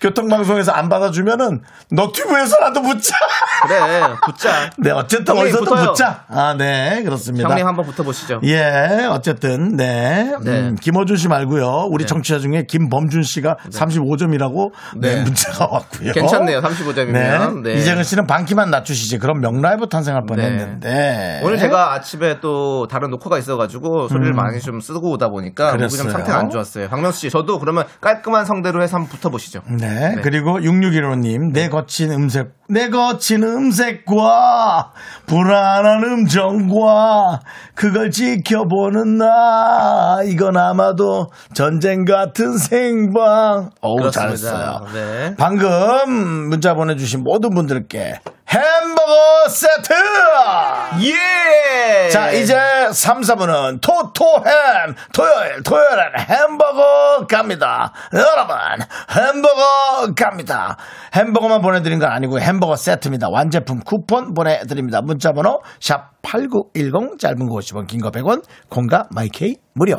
[0.00, 1.60] 교통방송에서 안 받아주면은
[1.90, 3.14] 너튜브에서라도 붙자.
[3.66, 3.80] 그래,
[4.24, 4.70] 붙자.
[4.78, 5.86] 네, 어쨌든 어디서든 붙어요.
[5.86, 6.24] 붙자.
[6.28, 7.48] 아, 네, 그렇습니다.
[7.48, 8.40] 형님 한번 붙어보시죠.
[8.44, 10.32] 예, 어쨌든, 네.
[10.42, 10.50] 네.
[10.60, 11.88] 음, 김어준 씨 말고요.
[11.90, 12.06] 우리 네.
[12.06, 15.14] 청취자 중에 김범준 씨가 35점이라고 네.
[15.16, 15.22] 네.
[15.22, 16.12] 문자가 왔고요.
[16.12, 17.62] 괜찮네요, 35점이면.
[17.62, 17.74] 네.
[17.74, 19.18] 이재근 씨는 반키만 낮추시지.
[19.18, 20.44] 그럼 명라이브 탄생할 뻔 네.
[20.44, 21.40] 했는데.
[21.44, 25.84] 오늘 제가 아침에 또 다른 녹화가 있어가지고 소리를 많이 좀 쓰고 오다 보니까 목이 좀
[25.84, 25.88] 음.
[25.88, 26.10] 그랬어요.
[26.10, 26.88] 상태가 안 좋았어요.
[26.88, 29.60] 박명수 씨, 저도 그러면 깔끔한 성대로 해서 한번 붙어보시죠.
[29.78, 30.16] 네.
[30.22, 34.92] 그리고 6615님, 내 거친 음색, 내 거친 음색과
[35.26, 37.40] 불안한 음정과
[37.74, 40.20] 그걸 지켜보는 나.
[40.24, 43.70] 이건 아마도 전쟁 같은 생방.
[43.80, 44.10] 어우, 그렇습니다.
[44.12, 44.86] 잘했어요.
[44.92, 45.34] 네.
[45.36, 48.20] 방금 문자 보내주신 모든 분들께
[48.54, 49.92] 햄버거 세트!
[51.02, 52.08] 예!
[52.10, 52.54] 자, 이제
[52.92, 54.94] 3, 4분은 토토햄!
[55.12, 57.92] 토요일, 토요일엔 햄버거 갑니다.
[58.12, 58.56] 여러분,
[59.10, 60.76] 햄버거 갑니다.
[61.16, 63.28] 햄버거만 보내드린 건 아니고 햄버거 세트입니다.
[63.28, 65.00] 완제품 쿠폰 보내드립니다.
[65.02, 69.98] 문자번호 샵8910, 짧은 거 50원, 긴 거 100원, 공과 마이케이 무료.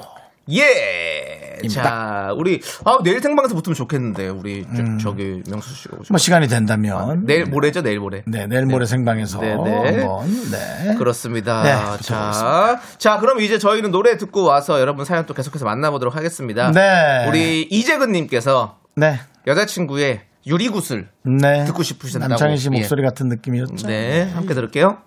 [0.51, 1.44] 예!
[1.65, 1.83] 입니다.
[1.83, 4.65] 자, 우리, 아, 내일 생방에서 붙으면 좋겠는데, 우리,
[5.01, 5.97] 저, 기 명수 씨가.
[6.09, 7.25] 뭐 시간이 된다면.
[7.25, 8.23] 내일 모레죠, 내일 모레.
[8.27, 10.07] 네, 내일 모레 생방에서 네, 네.
[10.51, 10.95] 네.
[10.97, 11.63] 그렇습니다.
[11.63, 16.71] 네, 자, 자, 그럼 이제 저희는 노래 듣고 와서 여러분 사연 또 계속해서 만나보도록 하겠습니다.
[16.71, 17.25] 네.
[17.27, 19.19] 우리 이재근님께서 네.
[19.47, 21.65] 여자친구의 유리구슬 네.
[21.65, 22.29] 듣고 싶으셨다고.
[22.29, 22.77] 남창희 씨 예.
[22.77, 23.87] 목소리 같은 느낌이었죠.
[23.87, 24.97] 네, 함께 들을게요.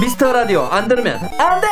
[0.00, 1.68] 미스터 라디오 안 들으면 안 돼!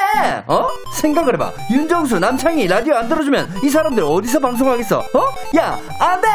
[0.47, 0.69] 어?
[0.95, 1.53] 생각을 해봐.
[1.71, 4.99] 윤정수, 남창희 라디오 안 들어주면 이 사람들 어디서 방송하겠어?
[4.99, 5.35] 어?
[5.57, 6.29] 야, 안 돼!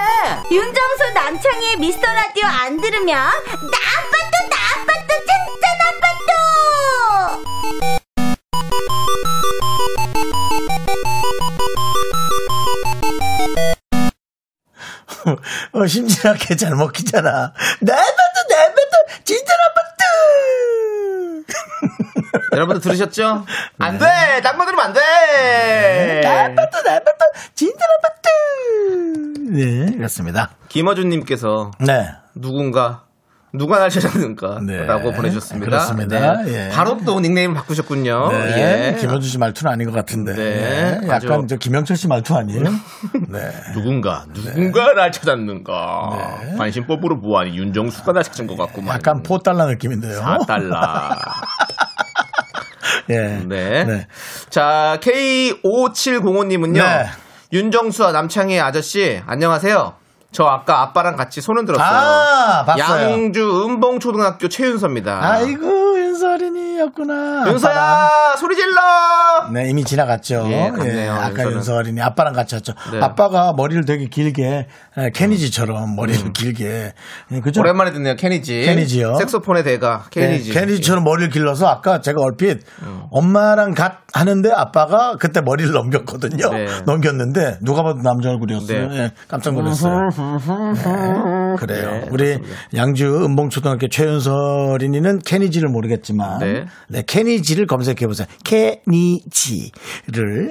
[0.51, 7.55] 윤정수, 남창희 미스터 라디오 안 들으면 나빠도 나빠도 진짜 나빠도!
[15.73, 17.53] 어, 심지어 걔잘 먹히잖아.
[17.81, 20.84] 나빠도 나빠도 진짜 나빠도!
[22.53, 23.45] 여러분들 들으셨죠?
[23.79, 24.05] 안 네.
[24.05, 24.41] 돼!
[24.41, 24.99] 딴거 들으면 안 돼!
[26.21, 28.29] 내 아파트, 내 아파트, 진짜 아파트!
[29.51, 30.51] 네, 그렇습니다.
[30.69, 32.09] 김어준님께서 네.
[32.35, 33.04] 누군가
[33.57, 34.85] 누가 날 찾았는가 네.
[34.85, 35.65] 라고 보내주셨습니다.
[35.65, 36.41] 그렇습니다.
[36.43, 36.67] 네.
[36.67, 36.69] 예.
[36.69, 38.29] 바로 또 닉네임 바꾸셨군요.
[38.31, 38.93] 네.
[38.93, 38.97] 예.
[38.99, 40.33] 김현주 씨 말투는 아닌 것 같은데.
[40.33, 42.63] 네, 네, 아주- 약간 저 김영철 씨 말투 아니에요?
[43.29, 43.51] 네.
[43.73, 46.57] 누군가 누군가 날 찾았는가 네.
[46.57, 48.95] 관심법으로 보아니 윤정수가 날 찾은 것 같구만.
[48.95, 50.21] 약간 포달라 느낌인데요.
[50.21, 50.75] 4달러.
[53.09, 53.43] 예.
[53.47, 53.83] 네.
[53.83, 54.07] 네.
[54.49, 56.73] 자, K5705님은요.
[56.83, 57.05] 네.
[57.53, 59.93] 윤정수와 남창희 아저씨, 안녕하세요.
[60.35, 61.87] 저 아까 아빠랑 같이 손 흔 들었어요.
[61.87, 63.09] 아, 봤어요.
[63.11, 65.19] 양주 은봉초등학교 최윤서입니다.
[65.23, 67.13] 아이고, 윤서 어린이였구나.
[67.41, 67.51] 아빠랑.
[67.53, 68.81] 윤서야, 소리 질러!
[69.51, 70.47] 네, 이미 지나갔죠.
[70.49, 71.51] 예, 갔네요, 아까 윤서는.
[71.57, 72.73] 윤서 어린이 아빠랑 같이 왔죠.
[72.93, 72.99] 네.
[73.01, 76.93] 아빠가 머리를 되게 길게, 에, 케니지처럼 머리를 길게.
[77.31, 77.59] 예, 그죠?
[77.59, 77.65] 음.
[77.65, 78.61] 오랜만에 듣네요, 케니지.
[78.61, 79.15] 케니지요.
[79.17, 80.53] 색소폰의 대가, 케니지.
[80.53, 82.61] 네, 케니지처럼 머리를 길러서 아까 제가 얼핏
[83.11, 86.49] 엄마랑 갓 하는데 아빠가 그때 머리를 넘겼거든요.
[86.49, 86.65] 네.
[86.85, 88.87] 넘겼는데 누가 봐도 남자 얼굴이었어요.
[88.87, 88.97] 네.
[88.97, 90.09] 예, 깜짝 놀랐어요.
[90.09, 91.91] 네, 그래요.
[91.91, 92.39] 네, 우리
[92.73, 96.65] 양주 은봉초등학교 최윤설이니는 케니지를 모르겠 하셨지만 네.
[96.87, 98.27] 네 케니지를 검색해 보세요.
[98.43, 99.71] 케니지를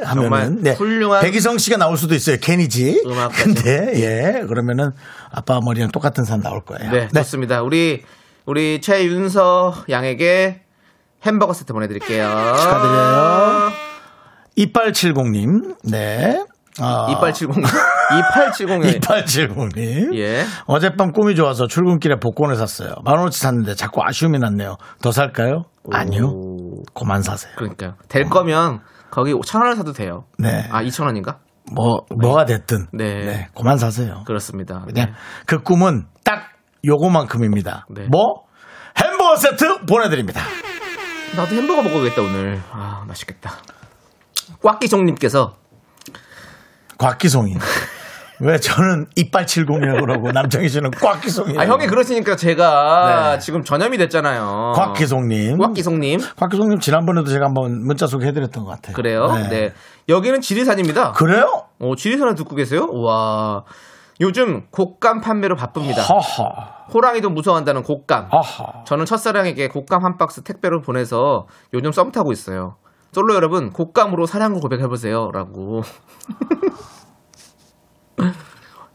[0.04, 2.36] 하면은 네, 훌륭한 백이성 씨가 나올 수도 있어요.
[2.40, 3.02] 케니지.
[3.06, 4.90] 음악 근데 예 그러면은
[5.30, 6.90] 아빠 머리랑 똑같은 사람 나올 거예요.
[6.90, 7.22] 네, 네.
[7.22, 7.62] 좋습니다.
[7.62, 8.02] 우리
[8.44, 10.62] 우리 최윤서 양에게
[11.22, 12.26] 햄버거 세트 보내드릴게요.
[12.58, 13.72] 축하드려요.
[14.56, 16.44] 이빨 70님 네.
[16.78, 17.08] 아.
[17.10, 17.64] 이빨 70님
[18.10, 19.00] 2870님.
[19.00, 20.16] 2870님.
[20.18, 20.44] 예.
[20.66, 22.94] 어젯밤 꿈이 좋아서 출근길에 복권을 샀어요.
[23.04, 24.76] 만 원어치 샀는데 자꾸 아쉬움이 났네요.
[25.02, 25.64] 더 살까요?
[25.84, 25.94] 오.
[25.94, 26.32] 아니요.
[26.94, 27.52] 그만 사세요.
[27.56, 27.94] 그러니까요.
[28.08, 28.80] 될 거면
[29.10, 30.24] 거기 5천원을 사도 돼요.
[30.38, 30.66] 네.
[30.70, 31.38] 아, 2천 원인가?
[31.72, 32.56] 뭐, 뭐가 네.
[32.56, 32.88] 됐든.
[32.92, 33.24] 네.
[33.24, 33.48] 네.
[33.56, 34.22] 그만 사세요.
[34.26, 34.82] 그렇습니다.
[34.86, 35.12] 그냥 네.
[35.46, 36.50] 그 꿈은 딱
[36.84, 37.86] 요거만큼입니다.
[37.90, 38.06] 네.
[38.10, 38.44] 뭐
[38.98, 40.42] 햄버거 세트 보내드립니다.
[41.36, 42.60] 나도 햄버거 먹어야겠다 오늘.
[42.70, 43.52] 아 맛있겠다.
[44.62, 45.54] 꽉기종님께서
[46.98, 47.54] 곽기송이.
[48.40, 51.56] 왜 저는 이빨 70이라고 그러고 남창희 씨는 꽉기송이.
[51.58, 53.38] 아, 형이 그러시니까 제가 네.
[53.38, 54.72] 지금 전염이 됐잖아요.
[54.74, 55.58] 곽기송님.
[55.58, 56.20] 꽉기송님.
[56.36, 58.94] 곽기송님 지난번에도 제가 한번 문자 소개해드렸던 것 같아요.
[58.94, 59.28] 그래요?
[59.50, 59.72] 네.
[60.08, 61.12] 여기는 지리산입니다.
[61.12, 61.46] 그래요?
[61.80, 62.88] 어, 지리산을 듣고 계세요?
[62.92, 63.62] 와.
[64.20, 66.02] 요즘 곡감 판매로 바쁩니다.
[66.02, 66.84] 하하.
[66.92, 68.28] 호랑이도 무서워한다는 곡감.
[68.30, 68.84] 하하.
[68.84, 72.76] 저는 첫사랑에게 곡감 한 박스 택배로 보내서 요즘 썸 타고 있어요.
[73.12, 75.30] 솔로 여러분, 곡감으로 사랑을 고백해보세요.
[75.32, 75.82] 라고.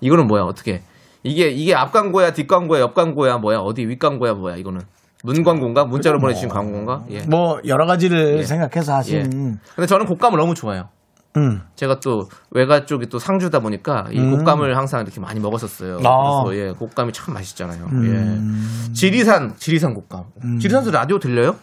[0.02, 0.82] 이거는 뭐야, 어떻게.
[1.24, 4.82] 이게, 이게 앞 광고야, 뒷 광고야, 옆 광고야, 뭐야, 어디 윗 광고야, 뭐야, 이거는.
[5.24, 5.84] 문 광고인가?
[5.86, 7.04] 문자로 보내주신 광고인가?
[7.10, 7.22] 예.
[7.24, 8.44] 뭐 여러 가지를 예.
[8.44, 8.96] 생각해서 예.
[8.96, 9.60] 하신.
[9.76, 10.88] 근데 저는 곡감을 너무 좋아해요.
[11.36, 11.62] 음.
[11.76, 16.00] 제가 또 외가 쪽이 또 상주다 보니까 이 곡감을 항상 이렇게 많이 먹었었어요.
[16.06, 16.44] 아.
[16.44, 17.88] 그래서 예, 곡감이 참 맛있잖아요.
[18.06, 18.94] 예.
[18.94, 20.24] 지리산, 지리산 곡감.
[20.60, 21.56] 지리산에서 라디오 들려요?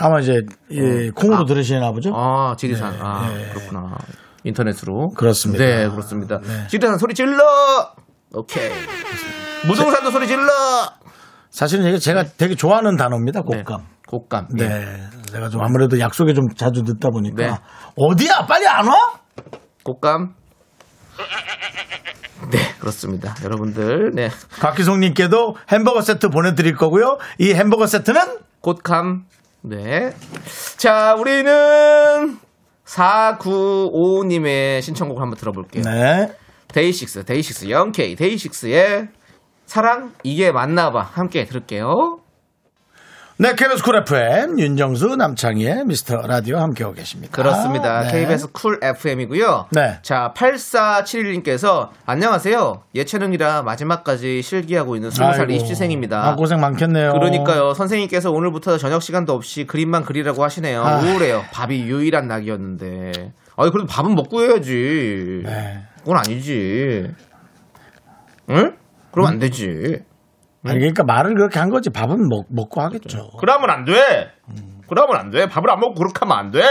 [0.00, 2.12] 아마 이제 예, 콩으로 들으시나 보죠?
[2.14, 2.92] 아, 지리산.
[2.92, 3.96] 네, 아, 그렇구나.
[4.46, 5.08] 인터넷으로.
[5.16, 5.64] 그렇습니다.
[5.64, 6.40] 네, 그렇습니다.
[6.68, 7.42] 지리산 소리 질러!
[8.32, 8.70] 오케이.
[9.66, 10.46] 무등산도 소리 질러!
[11.50, 13.42] 사실은 이게 제가 되게 좋아하는 단어입니다.
[13.42, 13.80] 곡감.
[13.80, 14.48] 네, 곡감.
[14.54, 14.64] 네.
[14.64, 15.32] 예.
[15.32, 17.54] 제가 좀 아무래도 약속에 좀 자주 듣다 보니까 네.
[17.96, 18.46] 어디야?
[18.46, 18.94] 빨리 안 와?
[19.82, 20.34] 곡감.
[22.52, 23.34] 네, 그렇습니다.
[23.42, 24.28] 여러분들, 네.
[24.60, 27.18] 곽기송님께도 햄버거 세트 보내드릴 거고요.
[27.38, 28.20] 이 햄버거 세트는
[28.60, 29.24] 곶감.
[29.62, 30.12] 네.
[30.76, 32.38] 자, 우리는
[32.86, 35.82] 4955님의 신청곡을 한번 들어볼게요.
[35.84, 36.32] 네.
[36.68, 39.08] 데이식스, 데이식스, OK, 데이식스의
[39.66, 41.00] 사랑, 이게 맞나봐.
[41.00, 42.18] 함께 들을게요.
[43.38, 47.36] 네, KBS 쿨 FM 윤정수 남창희의 미스터 라디오 함께하고 계십니다.
[47.36, 48.00] 그렇습니다.
[48.00, 48.10] 네.
[48.24, 49.66] KBS 쿨 FM이고요.
[49.72, 49.98] 네.
[50.00, 52.84] 자, 8471님께서 안녕하세요.
[52.94, 55.52] 예체능이라 마지막까지 실기하고 있는 20살 아이고.
[55.52, 56.26] 입시생입니다.
[56.26, 57.12] 아, 고생 많겠네요.
[57.12, 57.74] 그러니까요.
[57.74, 60.82] 선생님께서 오늘부터 저녁 시간도 없이 그림만 그리라고 하시네요.
[60.82, 61.00] 아.
[61.00, 61.42] 우울해요.
[61.52, 63.12] 밥이 유일한 낙이었는데.
[63.58, 65.42] 아니 그래도 밥은 먹고 해야지.
[65.44, 65.82] 네.
[66.00, 67.10] 그건 아니지.
[68.48, 68.76] 응?
[69.10, 69.98] 그럼 안 되지.
[70.68, 73.30] 아니, 그러니까 말을 그렇게 한 거지 밥은 먹, 먹고 하겠죠.
[73.38, 73.92] 그러면 안 돼.
[74.88, 75.46] 그러면 안 돼.
[75.48, 76.62] 밥을 안 먹고 그렇게 하면 안 돼.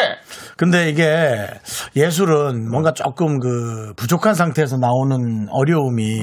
[0.57, 1.47] 근데 이게
[1.95, 6.21] 예술은 뭔가 조금 그 부족한 상태에서 나오는 어려움이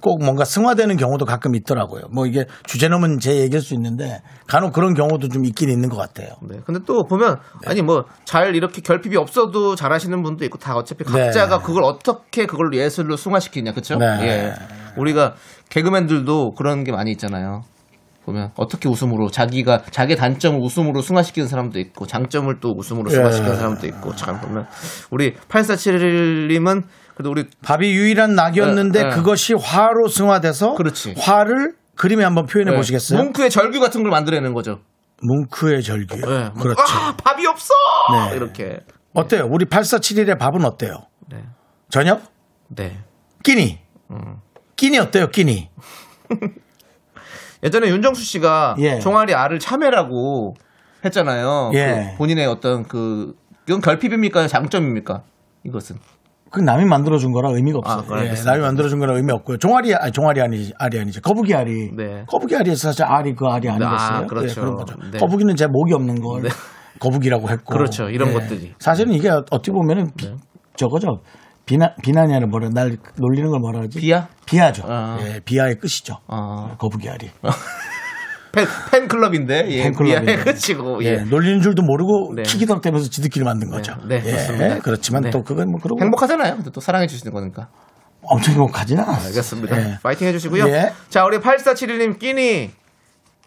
[0.00, 2.02] 꼭 뭔가 승화되는 경우도 가끔 있더라고요.
[2.12, 6.28] 뭐 이게 주제넘은 제 얘기일 수 있는데 간혹 그런 경우도 좀 있긴 있는 것 같아요.
[6.46, 6.58] 네.
[6.66, 11.26] 근데 또 보면 아니 뭐 잘 이렇게 결핍이 없어도 잘하시는 분도 있고 다 어차피 네.
[11.26, 13.96] 각자가 그걸 어떻게 그걸 예술로 승화시키냐 그렇죠?
[13.96, 14.06] 네.
[14.22, 14.52] 예.
[14.96, 15.34] 우리가
[15.70, 17.62] 개그맨들도 그런 게 많이 있잖아요.
[18.24, 23.56] 보면 어떻게 웃음으로 자기가 자기 단점을 웃음으로 승화시키는 사람도 있고 장점을 또 웃음으로 승화시키는 예.
[23.56, 24.66] 사람도 있고 참 보면
[25.10, 26.84] 우리 8471님은
[27.14, 29.14] 그래도 우리 밥이 유일한 낙이었는데 네, 네.
[29.14, 31.14] 그것이 화로 승화돼서 그렇지.
[31.18, 33.22] 화를 그림에 한번 표현해 네, 보시겠어요?
[33.22, 34.80] 뭉크의 절규 같은 걸 만들어내는 거죠.
[35.22, 36.16] 뭉크의 절규.
[36.16, 36.82] 네, 뭐, 그렇죠.
[36.82, 37.72] 아, 밥이 없어!
[38.30, 38.36] 네.
[38.36, 38.80] 이렇게.
[39.12, 39.46] 어때요?
[39.48, 41.06] 우리 8471의 밥은 어때요?
[41.30, 41.44] 네.
[41.88, 42.22] 저녁?
[42.68, 42.98] 네.
[43.44, 43.78] 끼니.
[44.10, 44.38] 음.
[44.76, 45.28] 끼니 어때요?
[45.28, 45.68] 끼니.
[47.62, 48.98] 예전에 윤정수 씨가 예.
[48.98, 50.54] 종아리 알을 참외라고
[51.04, 51.70] 했잖아요.
[51.74, 52.10] 예.
[52.12, 53.32] 그 본인의 어떤 그
[53.68, 54.46] 이건 결핍입니까?
[54.48, 55.22] 장점입니까?
[55.64, 55.96] 이것은.
[56.50, 58.04] 그 남이 만들어준 거라 의미가 없어요.
[58.16, 58.32] 아, 예.
[58.44, 59.56] 남이 만들어준 거라 의미 없고요.
[59.58, 61.20] 종아리, 아니, 종아리 아니, 알이 아니지.
[61.20, 61.90] 거북이 알이.
[61.96, 62.24] 네.
[62.28, 64.18] 거북이 알이에서 사실 알이 그 알이 아니겠어요?
[64.18, 64.48] 아, 그렇죠.
[64.48, 64.94] 예, 그런 거죠.
[65.10, 65.18] 네.
[65.18, 66.48] 거북이는 제 목이 없는 걸 네.
[67.00, 67.72] 거북이라고 했고.
[67.74, 68.08] 그렇죠.
[68.08, 68.34] 이런 예.
[68.34, 68.74] 것들이.
[68.78, 70.32] 사실은 이게 어떻게 보면은 비-
[70.76, 71.22] 저거죠.
[71.66, 73.98] 비난, 비난이 아니라 뭐라, 날 놀리는 걸 뭐라 하지?
[73.98, 74.28] 비하?
[74.44, 74.84] 비하죠.
[74.86, 75.18] 아.
[75.22, 76.18] 예, 비하의 끝이죠.
[76.26, 76.76] 아.
[76.78, 77.30] 거북이 알이.
[78.52, 79.90] 팬, 팬클럽인데, 예.
[79.90, 81.08] 미안해, 그치고, 예.
[81.08, 81.16] 예.
[81.24, 82.42] 놀리는 줄도 모르고 네.
[82.42, 83.94] 키기덕대면서 지들끼리 만든 거죠.
[84.08, 84.78] 네, 예, 그렇습니다.
[84.78, 85.30] 그렇지만 네.
[85.30, 86.58] 또 그건 뭐 그러고 행복하잖아요.
[86.72, 87.68] 또 사랑해 주시는 거니까.
[88.22, 89.26] 엄청 행복하진 않았어요.
[89.28, 89.78] 알겠습니다.
[89.78, 89.98] 예.
[90.02, 90.68] 파이팅 해주시고요.
[90.68, 90.92] 예.
[91.08, 92.70] 자, 우리 8471님 끼니,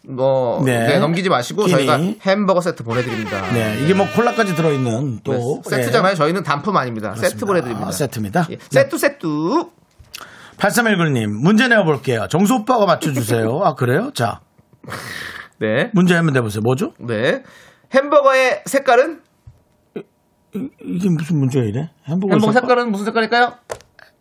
[0.06, 0.86] 뭐, 네.
[0.86, 1.86] 네, 넘기지 마시고 끼니.
[1.86, 3.42] 저희가 햄버거 세트 보내드립니다.
[3.52, 6.14] 네, 이게 뭐 콜라까지 들어있는 또 네, 세트잖아요.
[6.14, 7.14] 저희는 단품 아닙니다.
[7.14, 7.88] 세트 보내드립니다.
[7.88, 8.46] 아, 세트입니다.
[8.50, 9.26] 예, 세트, 세트.
[10.56, 12.26] 8319님, 문제 내어볼게요.
[12.28, 13.60] 정수 오빠가 맞춰주세요.
[13.64, 14.10] 아, 그래요?
[14.14, 14.40] 자,
[15.58, 15.90] 네.
[15.92, 16.62] 문제 한번 내보세요.
[16.62, 16.92] 뭐죠?
[16.98, 17.42] 네.
[17.94, 19.20] 햄버거의 색깔은?
[20.54, 21.90] 이게 무슨 문제야, 이래?
[22.08, 22.62] 햄버거, 햄버거 색깔?
[22.68, 23.52] 색깔은 무슨 색깔일까요?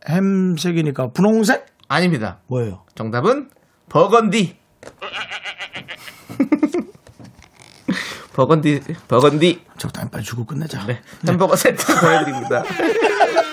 [0.10, 1.66] 햄색이니까 분홍색?
[1.88, 2.40] 아닙니다.
[2.48, 2.84] 뭐예요?
[2.96, 3.50] 정답은
[3.90, 4.58] 버건디.
[8.34, 9.62] 버건디, 버건디.
[9.78, 10.86] 적당히 빨리 주고 끝내자.
[10.86, 11.02] 네.
[11.28, 12.64] 햄버거 세트 보내드립니다.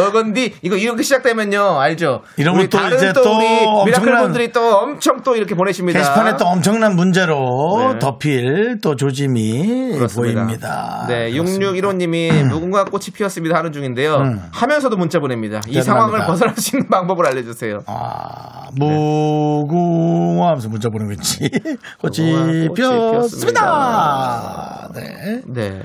[0.00, 2.22] 버건디 이거 이렇게 시작되면요 알죠?
[2.36, 5.98] 이러면 또 다른 이제 또 또 우리 미라클 분들이 또 엄청 또 이렇게 보내십니다.
[5.98, 7.98] 게시판에 또 엄청난 문제로 네.
[7.98, 10.40] 덮일 또 조짐이 그렇습니다.
[10.40, 11.04] 보입니다.
[11.08, 14.14] 네, 6615님이 무궁화 꽃이 피었습니다 하는 중인데요.
[14.16, 14.42] 음.
[14.52, 15.60] 하면서도 문자 보냅니다.
[15.66, 15.82] 이 대단합니다.
[15.82, 17.80] 상황을 벗어날 수 있는 방법을 알려주세요.
[17.86, 21.50] 아, 무궁화 하면서 문자 보내고 있지.
[22.00, 24.88] 꽃이 피었습니다.
[24.94, 25.42] 네.
[25.46, 25.80] 네,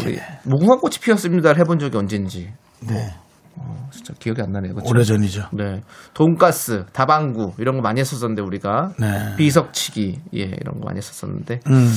[0.00, 2.50] 우리 무궁화 꽃이 피었습니다를 해본 적이 언젠지
[2.80, 3.10] 네.
[3.90, 4.74] 진짜 기억이 안 나네요.
[4.74, 4.90] 그렇죠?
[4.90, 5.48] 오래전이죠.
[5.52, 5.82] 네,
[6.14, 9.36] 돈가스, 다방구 이런 거 많이 했었었는데 우리가 네.
[9.36, 11.88] 비석치기 예 이런 거 많이 했었었는데 음.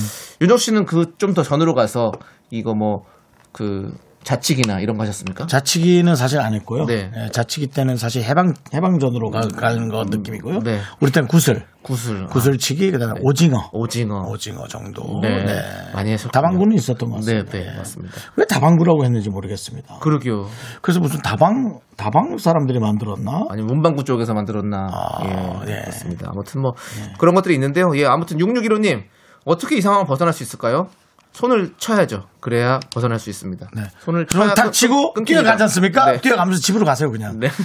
[0.41, 2.11] 윤정 씨는 그 좀 더 전으로 가서
[2.51, 3.03] 이거 뭐
[3.51, 3.91] 그
[4.23, 5.47] 자치기나 이런 거 하셨습니까?
[5.47, 6.85] 자치기는 사실 안 했고요.
[6.85, 7.09] 네.
[7.15, 10.59] 예, 자치기 때는 사실 해방 해방전으로 가, 가는 거 느낌이고요.
[10.59, 10.79] 네.
[10.99, 15.19] 우리 때는 구슬, 구슬, 구슬치기, 그다음에 오징어, 오징어, 오징어 정도.
[15.21, 15.61] 네, 네.
[15.93, 16.29] 많이 했었.
[16.31, 17.51] 다방구는 있었던 것 네, 같습니다.
[17.51, 17.77] 네, 예.
[17.77, 18.15] 맞습니다.
[18.35, 19.99] 왜 다방구라고 했는지 모르겠습니다.
[19.99, 20.47] 그러게요.
[20.81, 23.45] 그래서 무슨 다방 다방 사람들이 만들었나?
[23.49, 24.87] 아니 문방구 쪽에서 만들었나?
[24.91, 25.79] 아, 예, 예.
[25.81, 26.29] 그렇습니다.
[26.29, 26.71] 아무튼 뭐
[27.17, 27.91] 그런 것들이 있는데요.
[27.95, 29.03] 예, 아무튼 6615님
[29.45, 30.87] 어떻게 이 상황을 벗어날 수 있을까요?
[31.33, 32.27] 손을 쳐야죠.
[32.39, 33.69] 그래야 벗어날 수 있습니다.
[33.73, 33.83] 네.
[33.99, 35.41] 손을 손을 쳐야 탁 끊- 치고 끊깁니다.
[35.43, 36.11] 뛰어가지 않습니까?
[36.13, 36.21] 네.
[36.21, 37.39] 뛰어가면서 집으로 가세요 그냥.
[37.39, 37.49] 네.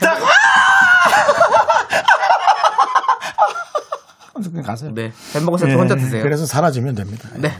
[0.00, 0.18] 딱
[4.50, 4.92] 그냥 가세요.
[4.94, 5.12] 네.
[5.34, 6.22] 햄버거 세트 예, 혼자 드세요.
[6.22, 7.28] 그래서 사라지면 됩니다.
[7.34, 7.50] 네.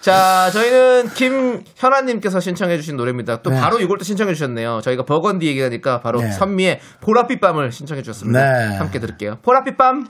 [0.00, 3.40] 자, 저희는 김현아님께서 신청해주신 노래입니다.
[3.42, 3.60] 또 네.
[3.60, 4.80] 바로 이걸 또 신청해주셨네요.
[4.82, 6.32] 저희가 버건디 얘기하니까 바로 네.
[6.32, 8.40] 선미의 보랏빛 밤을 신청해주셨습니다.
[8.68, 8.76] 네.
[8.76, 9.38] 함께 들을게요.
[9.44, 10.08] 보랏빛 밤.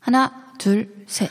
[0.00, 1.30] 하나, 둘, 셋.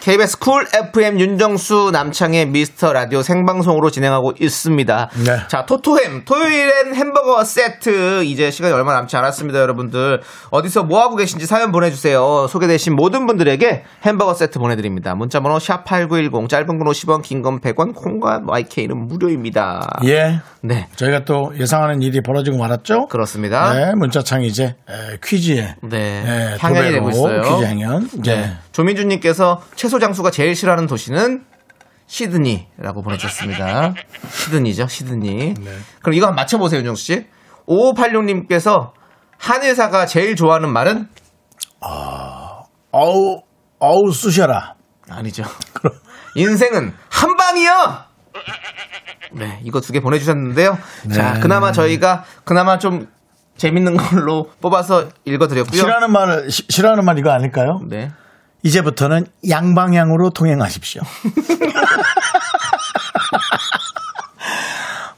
[0.00, 5.10] KBS 쿨 FM 윤정수 남창희의 미스터 라디오 생방송으로 진행하고 있습니다.
[5.26, 5.36] 네.
[5.48, 10.20] 자, 토토햄 토요일엔 햄버거 세트 이제 시간이 얼마 남지 않았습니다, 여러분들.
[10.50, 12.46] 어디서 뭐 하고 계신지 사연 보내 주세요.
[12.48, 15.14] 소개되신 모든 분들에게 햄버거 세트 보내 드립니다.
[15.14, 20.00] 문자 번호 샵8910 짧은 건 50원, 긴 건 100원, 콩과 마이K는 무료입니다.
[20.04, 20.40] 예.
[20.62, 20.88] 네.
[20.96, 23.06] 저희가 또 예상하는 일이 벌어지고 말았죠.
[23.06, 23.72] 그렇습니다.
[23.72, 25.98] 네, 문자창 이제 에, 퀴즈에 네.
[25.98, 27.40] 에, 향연이 되고 있어요.
[27.40, 28.08] 퀴즈 향연.
[28.18, 28.52] 이제 네.
[28.72, 31.44] 조민주님께서 채소 장수가 제일 싫어하는 도시는
[32.06, 33.94] 시드니라고 보내주셨습니다.
[34.30, 35.54] 시드니죠, 시드니.
[36.02, 37.26] 그럼 이거 한번 맞춰보세요, 윤정수 씨.
[37.68, 38.92] 5586님께서
[39.38, 41.08] 한의사가 제일 좋아하는 말은?
[42.92, 43.42] 어우
[43.78, 44.74] 어우 쑤셔라.
[45.08, 45.44] 아니죠.
[46.34, 47.72] 인생은 한 방이요!
[49.32, 50.76] 네, 이거 두 개 보내주셨는데요.
[51.12, 51.40] 자, 네.
[51.40, 53.06] 그나마 저희가, 그나마 좀
[53.56, 55.80] 재밌는 걸로 뽑아서 읽어드렸고요.
[55.80, 57.78] 싫어하는 말 시- 싫어하는 말 이거 아닐까요?
[57.88, 58.10] 네.
[58.62, 61.02] 이제부터는 양방향으로 통행하십시오.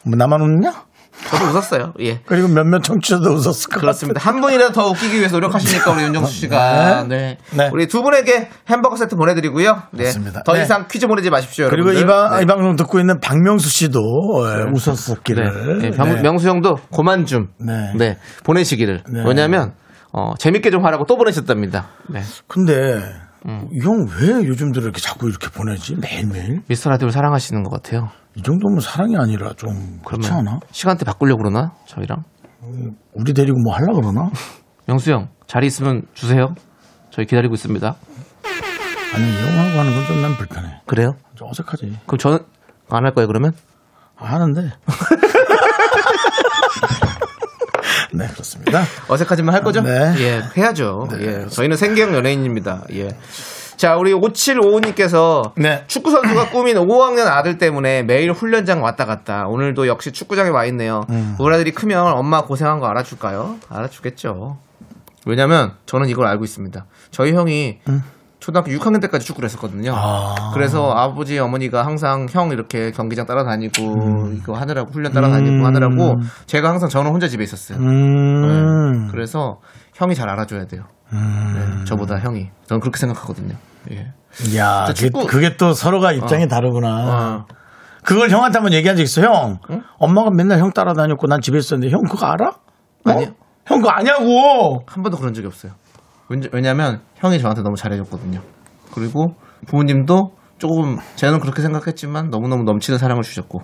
[0.05, 0.73] 뭐 나만 웃냐?
[1.31, 1.93] 저도 웃었어요.
[2.01, 2.19] 예.
[2.27, 4.21] 그리고 몇몇 청취자도 웃었을 것 그렇습니다.
[4.21, 7.39] 한 분이라도 더 웃기기 위해서 노력하시니까 우리 윤정수 씨가 네.
[7.53, 7.71] 네.
[7.73, 9.83] 우리 두 분에게 햄버거 세트 보내드리고요.
[9.93, 10.05] 네.
[10.05, 10.43] 맞습니다.
[10.43, 10.63] 더 네.
[10.63, 11.69] 이상 퀴즈 보내지 마십시오.
[11.71, 12.07] 그리고 이, 여러분들.
[12.29, 12.43] 방, 네.
[12.43, 14.01] 이 방송 듣고 있는 박명수 씨도
[14.49, 15.79] 예, 웃었었기를.
[15.79, 15.91] 네.
[15.91, 15.97] 네.
[15.97, 16.23] 병- 네.
[16.23, 17.93] 명수 형도 고만 좀 네.
[17.97, 18.19] 네.
[18.43, 19.05] 보내시기를.
[19.09, 19.23] 네.
[19.25, 19.75] 왜냐하면
[20.13, 21.87] 어, 재밌게 좀 하라고 또 보내셨답니다.
[22.11, 22.21] 네.
[22.49, 23.01] 근데
[23.47, 23.69] 음.
[23.73, 25.97] 이형왜 요즘 들어 이렇게 자꾸 이렇게 보내지?
[25.97, 26.63] 매일매일?
[26.69, 28.09] 미스터 라디오를 사랑하시는 것 같아요.
[28.37, 30.61] 이 정도면 사랑이 아니라 좀 그렇지 않아?
[30.71, 32.23] 시간대 바꾸려고 그러나 저희랑
[33.15, 34.31] 우리 데리고 뭐 하려고 그러나?
[34.87, 36.55] 명수 형 자리 있으면 주세요.
[37.11, 37.95] 저희 기다리고 있습니다.
[39.15, 40.81] 아니 이 형하고 하는 건 좀 난 불편해.
[40.87, 41.11] 그래요?
[41.35, 41.99] 좀 어색하지.
[42.07, 42.39] 그럼 저는
[42.91, 43.27] 안 할 거예요.
[43.27, 43.53] 그러면
[44.17, 44.71] 아, 하는데.
[48.15, 48.85] 네 그렇습니다.
[49.09, 49.83] 어색하지만 할 거죠?
[49.83, 50.15] 네.
[50.19, 51.09] 예, 해야죠.
[51.21, 52.85] 예, 저희는 생계형 연예인입니다.
[52.95, 53.17] 예.
[53.77, 55.83] 자, 우리 5755님께서 네.
[55.89, 59.49] 축구 선수가 꾸민 5학년 아들 때문에 매일 훈련장 왔다 갔다.
[59.49, 61.05] 오늘도 역시 축구장에 와 있네요.
[61.11, 61.35] 음.
[61.41, 63.57] 우리 아들이 크면 엄마 고생한 거 알아줄까요?
[63.69, 64.59] 알아주겠죠.
[65.27, 66.85] 왜냐면 저는 이걸 알고 있습니다.
[67.11, 67.81] 저희 형이
[68.43, 69.93] 초등학교 6학년 때까지 축구를 했었거든요.
[69.93, 69.97] 음.
[69.97, 70.51] 아.
[70.53, 74.37] 그래서 아버지 어머니가 항상 형 이렇게 경기장 따라다니고 음.
[74.37, 76.17] 이거 하느라고 훈련 따라다니고 하느라고
[76.47, 77.79] 제가 항상 저는 혼자 집에 있었어요.
[77.79, 78.43] 음.
[79.07, 79.13] 네.
[79.13, 79.61] 그래서
[79.95, 80.83] 형이 잘 알아줘야 돼요.
[81.13, 82.49] 네, 저보다 형이.
[82.67, 83.55] 저는 그렇게 생각하거든요.
[83.93, 84.13] 예.
[84.57, 86.89] 야, 그게, 그게 또 서로가 입장이 다르구나.
[86.89, 87.47] 어.
[88.03, 89.23] 그걸 형한테 한번 얘기한 적 있어.
[89.23, 89.59] 형,
[89.99, 92.49] 엄마가 맨날 형 따라다녔고 난 집에 있었는데 형 그거 알아?
[92.49, 93.11] 어?
[93.11, 93.29] 아니요.
[93.67, 94.83] 형 그거 아냐고.
[94.87, 95.73] 한 번도 그런 적이 없어요.
[96.53, 98.41] 왜냐면 형이 저한테 너무 잘해줬거든요.
[98.95, 99.35] 그리고
[99.67, 103.63] 부모님도 조금 저는 그렇게 생각했지만 너무너무 넘치는 사랑을 주셨고.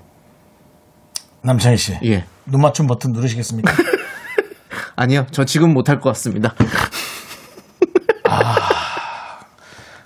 [1.42, 2.24] 남창희 씨, 예.
[2.46, 3.72] 눈 맞춤 버튼 누르시겠습니까?
[4.96, 5.26] 아니요.
[5.30, 6.54] 저 지금 못할 것 같습니다.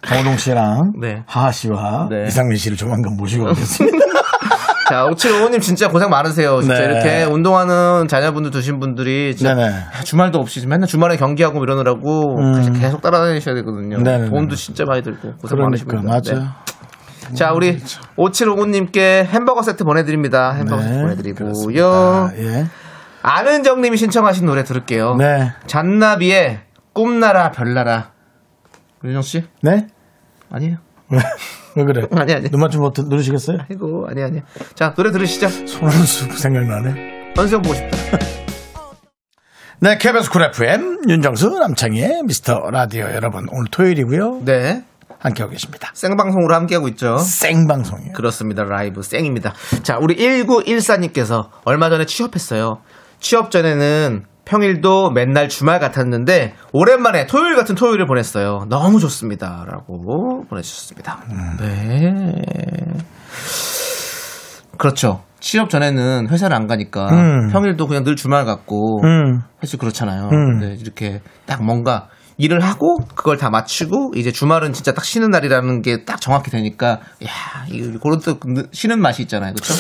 [0.03, 1.23] 강호동 씨랑 네.
[1.27, 2.27] 하하 씨와 네.
[2.27, 3.97] 이상민 씨를 조만간 모시고 오겠습니다.
[4.93, 6.61] 자, 5755님 진짜 고생 많으세요.
[6.61, 6.85] 진짜 네.
[6.85, 9.73] 이렇게 운동하는 자녀분들 두신 분들이 진짜 네네.
[10.05, 12.37] 주말도 없이 맨날 주말에 경기하고 이러느라고
[12.79, 13.97] 계속 따라다니셔야 되거든요.
[13.97, 14.03] 음.
[14.03, 14.29] 네네네.
[14.29, 16.03] 돈도 진짜 많이 들고 고생 그러니까 많으십니다.
[16.03, 16.35] 네.
[16.37, 16.53] 맞아요.
[17.35, 17.79] 자, 우리
[18.19, 20.53] 5759님께 햄버거 세트 보내드립니다.
[20.53, 21.53] 햄버거 세트 네, 보내드리고요.
[21.53, 22.31] 그렇습니다.
[22.37, 22.67] 예.
[23.23, 25.15] 아는정님이 신청하신 노래 들을게요.
[25.15, 25.53] 네.
[25.67, 26.61] 잔나비의
[26.93, 28.11] 꿈나라 별나라.
[29.03, 29.45] 윤정 씨?
[29.63, 29.87] 네?
[30.51, 30.77] 아니에요.
[31.13, 31.19] 왜,
[31.77, 32.07] 왜 그래?
[32.13, 32.49] 아니 아니.
[32.51, 33.59] 눈 맞춤 버튼 누르시겠어요?
[33.71, 34.43] 아이고 아니 아니.
[34.75, 35.49] 자 노래 들으시죠.
[35.49, 37.35] 손원수 생각나네.
[37.37, 37.97] 언수형 보고 싶다.
[39.81, 44.43] 네, KBS 쿨 FM 윤정수 남창희의 미스터 라디오 여러분 오늘 토요일이고요.
[44.45, 44.85] 네.
[45.19, 45.91] 함께하고 계십니다.
[45.95, 47.17] 생방송으로 함께하고 있죠.
[47.19, 48.13] 생방송이에요.
[48.13, 48.65] 그렇습니다.
[48.65, 49.55] 라이브 생입니다.
[49.83, 52.81] 자, 우리 1914님께서 얼마 전에 취업했어요.
[53.21, 58.67] 취업 전에는 평일도 맨날 주말 같았는데 오랜만에 토요일 같은 토요일을 보냈어요.
[58.69, 59.65] 너무 좋습니다.
[59.67, 61.21] 라고 보내주셨습니다.
[61.59, 62.43] 네.
[64.77, 65.23] 그렇죠.
[65.41, 67.49] 취업 전에는 회사를 안 가니까 음.
[67.49, 69.41] 평일도 그냥 늘 주말 같고 음.
[69.63, 70.29] 사실 그렇잖아요.
[70.31, 70.61] 음.
[70.61, 75.83] 근데 이렇게 딱 뭔가 일을 하고 그걸 다 마치고 이제 주말은 진짜 딱 쉬는 날이라는
[75.83, 78.39] 게 딱 정확히 되니까 야 이거 그런 또
[78.73, 79.75] 쉬는 맛이 있잖아요, 그렇죠?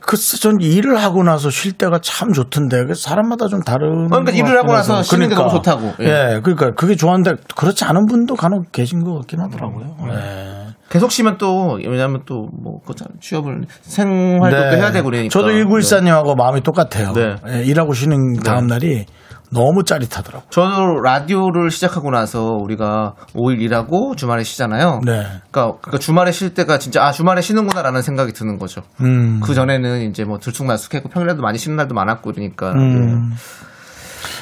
[0.00, 4.08] 글쎄, 전 일을 하고 나서 쉴 때가 참 좋던데, 그 사람마다 좀 다른.
[4.08, 5.02] 그러니까 것 일을 하고 나서.
[5.02, 5.94] 쉬는 게 너무 좋다고.
[6.00, 6.04] 예.
[6.04, 6.40] 예.
[6.42, 9.96] 그러니까 그게 좋아하는데 그렇지 않은 분도 간혹 계신 것 같긴 하더라고요.
[10.10, 10.66] 예.
[10.90, 12.80] 계속 쉬면 또 왜냐하면 또뭐
[13.20, 15.22] 취업을 생활도 또 해야 되고 그러니까.
[15.22, 15.28] 네.
[15.28, 17.12] 저도 1914님하고 마음이 똑같아요.
[17.14, 17.36] 네.
[17.48, 19.06] 예, 일하고 쉬는 다음 날이
[19.52, 20.48] 너무 짜릿하더라고요.
[20.50, 25.00] 저도 라디오를 시작하고 나서 우리가 5일 일하고 주말에 쉬잖아요.
[25.04, 25.12] 네.
[25.50, 28.82] 그러니까, 그러니까 주말에 쉴 때가 진짜 아 주말에 쉬는구나라는 생각이 드는 거죠.
[29.00, 29.40] 음.
[29.40, 33.32] 그 전에는 이제 뭐 들쑥날쑥했고 평일에도 많이 쉬는 날도 많았고 그러니까 음.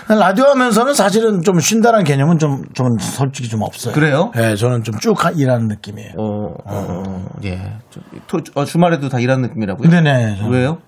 [0.08, 3.94] 라디오 하면서는 사실은 좀 쉰다는 개념은 좀, 좀 솔직히 좀 없어요.
[3.94, 4.32] 그래요?
[4.36, 6.14] 예, 저는 좀 쭉 일하는 느낌이에요.
[6.18, 7.76] 어, 어, 예.
[7.90, 9.88] 저, 토, 어, 주말에도 다 일하는 느낌이라고요?
[9.88, 10.36] 네네.
[10.38, 10.78] 저는 왜요?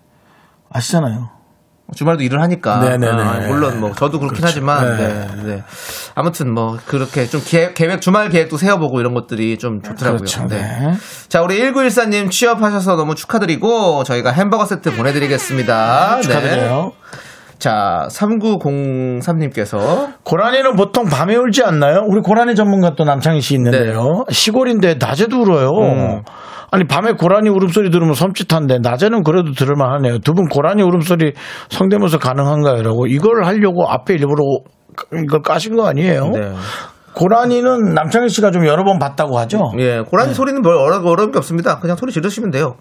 [0.71, 1.29] 아시잖아요.
[1.95, 2.79] 주말도 일을 하니까.
[2.79, 3.23] 네네네.
[3.23, 4.47] 아, 물론 뭐 저도 그렇긴 그렇죠.
[4.47, 5.09] 하지만 네.
[5.09, 5.27] 네.
[5.45, 5.63] 네.
[6.15, 10.19] 아무튼 뭐 그렇게 좀 계획, 계획 주말 계획도 세워보고 이런 것들이 좀 좋더라고요.
[10.19, 10.47] 그렇죠.
[10.47, 10.57] 네.
[10.57, 10.93] 네.
[11.29, 16.17] 자 우리 1914님 취업하셔서 너무 축하드리고 저희가 햄버거 세트 보내드리겠습니다.
[16.17, 16.23] 네.
[16.23, 16.93] 축하드려요.
[17.59, 22.05] 자 3903님께서 고라니는 보통 밤에 울지 않나요?
[22.09, 24.25] 우리 고라니 전문가 또 남창희 씨 있는데요.
[24.31, 25.69] 시골인데 낮에도 울어요.
[25.69, 26.23] 음.
[26.75, 30.19] 아니 밤에 고라니 울음소리 들으면 섬찟한데 낮에는 그래도 들을만 하네요.
[30.21, 31.35] 두 분 고라니 울음소리
[31.69, 32.83] 성대모사 가능한가요?
[32.83, 34.43] 라고 이걸 하려고 앞에 일부러
[35.25, 36.31] 이걸 까신 거 아니에요?
[36.31, 36.55] 네.
[37.15, 39.59] 고라니는 남창희 씨가 좀 여러 번 봤다고 하죠?
[39.79, 41.79] 예 고라니 소리는 뭘 어려, 어려운 게 없습니다.
[41.79, 42.77] 그냥 소리 지르시면 돼요.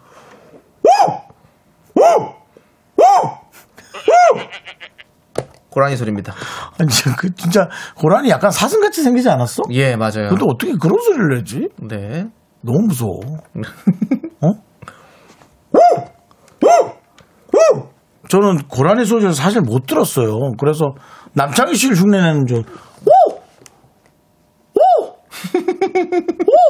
[5.69, 6.33] 고라니 소리입니다.
[6.79, 9.63] 아니 그 진짜 고라니 약간 사슴같이 생기지 않았어?
[9.71, 10.29] 예 맞아요.
[10.29, 11.69] 근데 어떻게 그런 소리를 내지?
[11.81, 12.25] 네.
[12.64, 13.20] 너무 무서워.
[14.41, 14.47] 어?
[18.30, 20.51] 저는 고라니 소리를 사실 못 들었어요.
[20.57, 20.93] 그래서
[21.34, 23.34] 남창희 씨를 흉내내는 줄, 오!
[24.74, 24.80] 오!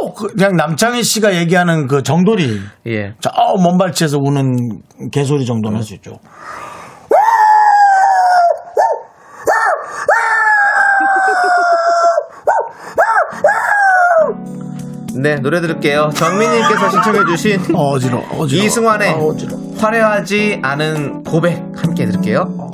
[0.07, 0.13] 오!
[0.13, 3.13] 그- 그냥 남창희 씨가 얘기하는 그 정돌이, 예.
[3.19, 3.29] 저
[3.61, 4.81] 먼발치에서 우는
[5.11, 6.13] 개소리 정도는 할 수 있죠.
[15.21, 16.09] 네, 노래 들을게요.
[16.15, 18.65] 정민님께서 신청해주신 어, 어지러워, 어지러워.
[18.65, 19.17] 이승환의 아.
[19.79, 22.71] 화려하지 않은 고백 함께 들을게요.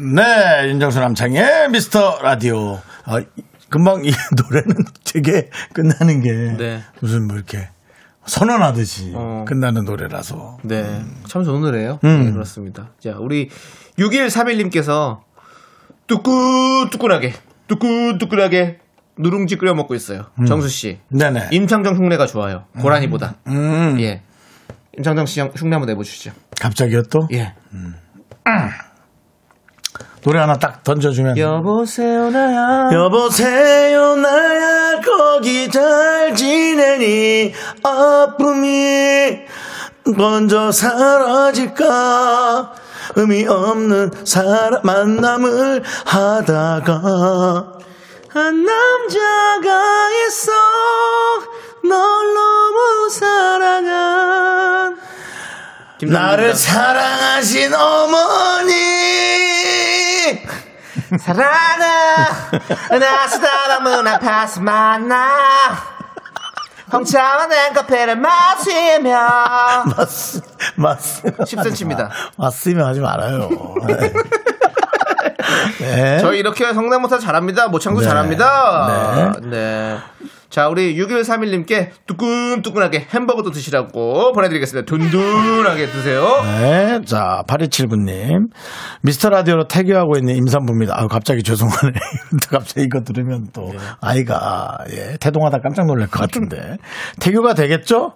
[0.00, 2.78] 네, 윤정수 남창의 미스터 라디오.
[3.06, 3.22] 아,
[3.70, 6.82] 금방 이 노래는 되게 끝나는 게 네.
[7.00, 7.68] 무슨 뭐 이렇게
[8.26, 9.46] 선언하듯이 어.
[9.48, 10.58] 끝나는 노래라서.
[10.62, 11.02] 네.
[11.26, 12.00] 참 좋은 노래예요.
[12.04, 12.24] 음.
[12.26, 12.90] 네, 그렇습니다.
[13.02, 13.48] 자, 우리
[13.98, 15.20] 6131님께서
[16.06, 17.32] 뚜꾸뚜꾸하게
[17.66, 18.78] 뚜꾸뚜꾸하게
[19.18, 20.26] 누룽지 끓여 먹고 있어요.
[20.46, 20.98] 정수 씨.
[21.08, 21.48] 네네.
[21.52, 22.64] 임창정 흉내가 좋아요.
[22.80, 23.34] 고라니보다.
[23.48, 24.22] 음, 예.
[24.96, 26.30] 임창정 씨 형- 흉내 한번 내보시죠.
[26.60, 27.28] 갑자기요 또?
[27.32, 27.54] 예.
[30.22, 31.36] 노래 하나 딱 던져주면.
[31.38, 32.90] 여보세요 나야.
[32.92, 37.52] 여보세요 나야 거기 잘 지내니
[37.82, 39.38] 아픔이
[40.16, 41.86] 먼저 사라질까
[43.16, 47.77] 의미 없는 사람 만남을 하다가
[48.30, 50.52] 한 남자가 있어
[51.82, 54.98] 널 너무 사랑한
[56.06, 58.72] 나를 사랑하신 어머니.
[61.18, 62.28] 사랑아.
[63.00, 65.28] 나스다방 문 앞에서 만나.
[66.92, 69.18] 홍차와 냉커피를 마시며.
[69.96, 70.08] 맞,
[70.76, 72.10] 맞, 10cm입니다.
[72.36, 73.48] 맞으면 하지 말아요.
[75.80, 76.18] 네.
[76.20, 77.68] 저희 이렇게 성대모사 잘합니다.
[77.68, 78.06] 모창도 네.
[78.06, 79.32] 잘합니다.
[79.50, 79.96] 네.
[80.50, 84.86] 자, 우리 6131님께 뜨끈뜨끈하게 햄버거도 드시라고 보내드리겠습니다.
[84.90, 86.24] 든든하게 드세요.
[86.42, 87.00] 네.
[87.04, 88.48] 자, 8279님.
[89.02, 90.94] 미스터 라디오로 태교하고 있는 임산부입니다.
[90.98, 91.92] 아유, 갑자기 죄송하네.
[92.42, 96.78] 또 갑자기 이거 들으면 또 아이가, 예, 태동하다 깜짝 놀랄 것 같은데.
[97.20, 98.12] 태교가 되겠죠?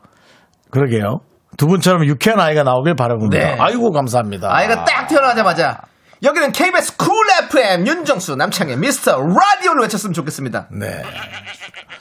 [0.70, 1.18] 그러게요.
[1.58, 3.38] 두 분처럼 유쾌한 아이가 나오길 바라봅니다.
[3.38, 3.56] 네.
[3.58, 4.48] 아이고, 감사합니다.
[4.50, 5.82] 아이가 딱 태어나자마자
[6.22, 7.12] 여기는 KBS 쿨
[7.44, 10.68] FM 윤정수 남창희의 미스터 라디오를 외쳤으면 좋겠습니다.
[10.70, 11.02] 네.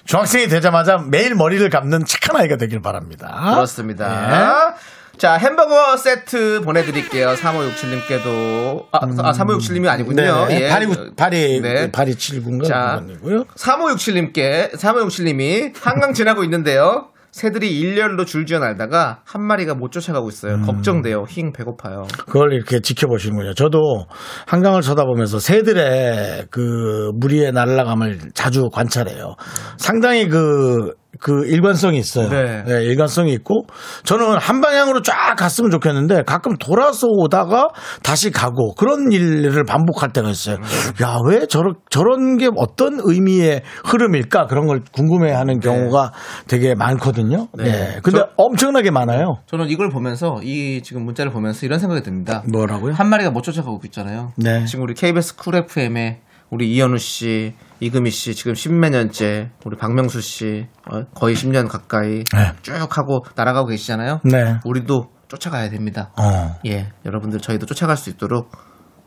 [0.06, 3.54] 중학생이 되자마자 매일 머리를 감는 착한 아이가 되길 바랍니다.
[3.56, 4.76] 그렇습니다.
[5.18, 7.36] 자, 햄버거 세트 보내드릴게요.
[7.36, 8.88] 3567님께도.
[8.92, 10.48] 아, 아 3567님이 아니군요.
[10.48, 10.62] 네.
[10.64, 10.70] 예.
[10.70, 11.92] 82, 82, 네.
[11.92, 12.68] 8279인가?
[12.68, 13.00] 자.
[13.02, 13.46] 그건이고요.
[13.46, 17.11] 3567님께, 3567님이 한강 지나고 있는데요.
[17.32, 20.56] 새들이 일렬로 줄지어 날다가 한 마리가 못 쫓아가고 있어요.
[20.56, 20.62] 음.
[20.66, 21.24] 걱정돼요.
[21.30, 22.04] 힝 배고파요.
[22.26, 23.54] 그걸 이렇게 지켜보시는군요.
[23.54, 24.06] 저도
[24.48, 29.36] 한강을 쳐다보면서 새들의 그 무리의 날아감을 자주 관찰해요.
[29.78, 32.30] 상당히 그, 그 일관성이 있어요.
[32.30, 32.64] 네.
[32.84, 33.66] 일관성이 있고
[34.04, 37.68] 저는 한 방향으로 쫙 갔으면 좋겠는데 가끔 돌아서 오다가
[38.02, 40.56] 다시 가고 그런 일을 반복할 때가 있어요.
[41.04, 44.48] 야, 왜 저런, 저런 게 어떤 의미의 흐름일까?
[44.48, 46.12] 그런 걸 궁금해 하는 경우가
[46.48, 47.48] 되게 많거든요.
[47.56, 47.64] 네.
[47.66, 48.00] 네.
[48.02, 49.36] 근데 저- 엄청나게 많아요.
[49.46, 52.42] 저는 이걸 보면서 이 지금 문자를 보면서 이런 생각이 듭니다.
[52.52, 52.94] 뭐라고요?
[52.94, 54.32] 한 마리가 못 쫓아가고 있잖아요.
[54.38, 54.66] 네.
[54.66, 60.22] 지금 우리 KBS 쿨 FM에 우리 이현우 씨, 이금희 씨 지금 십몇 년째, 우리 박명수
[60.22, 62.54] 씨 어, 거의 10년 가까이 네.
[62.62, 64.20] 쭉 하고 날아가고 계시잖아요.
[64.24, 64.60] 네.
[64.64, 66.12] 우리도 쫓아가야 됩니다.
[66.16, 66.56] 어.
[66.68, 68.52] 예, 여러분들 저희도 쫓아갈 수 있도록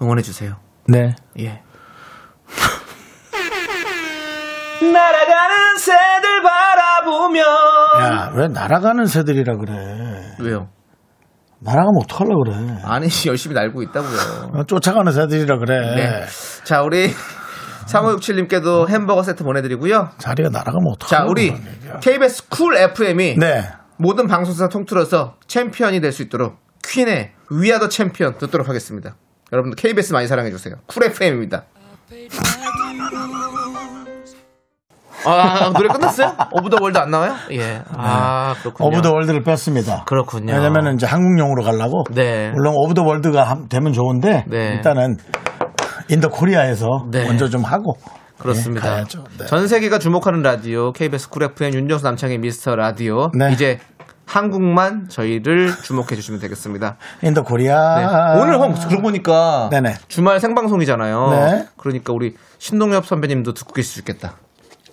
[0.02, 0.56] 응원해 주세요.
[0.88, 1.14] 네.
[1.38, 1.62] 예.
[4.82, 7.40] 날아가는 새들 바라보며
[8.00, 9.72] 야, 왜 날아가는 새들이라 그래?
[10.40, 10.68] 왜요?
[11.60, 12.54] 날아가면 어떡하려 그래?
[12.82, 14.50] 아니 열심히 날고 있다고요.
[14.52, 15.94] 어, 쫓아가는 새들이라 그래.
[15.94, 16.24] 네.
[16.64, 17.14] 자, 우리
[17.86, 20.10] 3567님께도 햄버거 세트 보내드리고요.
[20.18, 21.54] 자리가 날아가면 어떡하려 자, 우리.
[22.00, 23.62] KBS 쿨 FM이 네.
[23.98, 26.56] 모든 방송사 통틀어서 챔피언이 될 수 있도록
[26.86, 29.14] 퀸의 We Are the Champion 듣도록 하겠습니다.
[29.52, 30.74] 여러분들 KBS 많이 사랑해주세요.
[30.86, 31.64] 쿨 FM입니다.
[35.26, 36.34] 아, 노래 끝났어요?
[36.52, 37.34] of the world 안 나와요?
[37.52, 37.80] 예.
[37.96, 38.88] 아, 그렇군요.
[38.88, 40.04] of the world를 뺐습니다.
[40.04, 40.52] 그렇군요.
[40.52, 42.04] 왜냐면은 이제 한국용으로 가려고.
[42.12, 42.50] 네.
[42.50, 44.74] 물론 of the world가 함- 되면 좋은데 네.
[44.74, 45.16] 일단은
[46.08, 47.24] in the Korea에서 네.
[47.24, 47.96] 먼저 좀 하고
[48.38, 48.88] 그렇습니다.
[48.88, 49.24] 네, 가야죠.
[49.38, 49.46] 네.
[49.46, 53.52] 전 세계가 주목하는 라디오 KBS 쿨 FM 윤정수 남창희의 미스터 라디오 네.
[53.52, 53.78] 이제
[54.26, 56.96] 한국만 저희를 주목해 주시면 되겠습니다.
[57.22, 58.34] in the Korea.
[58.34, 58.40] 네.
[58.40, 59.96] 오늘 형 그러고 보니까 네네.
[60.08, 61.30] 주말 생방송이잖아요.
[61.30, 61.68] 네.
[61.76, 64.36] 그러니까 우리 신동엽 선배님도 듣고 계실 수 있겠다.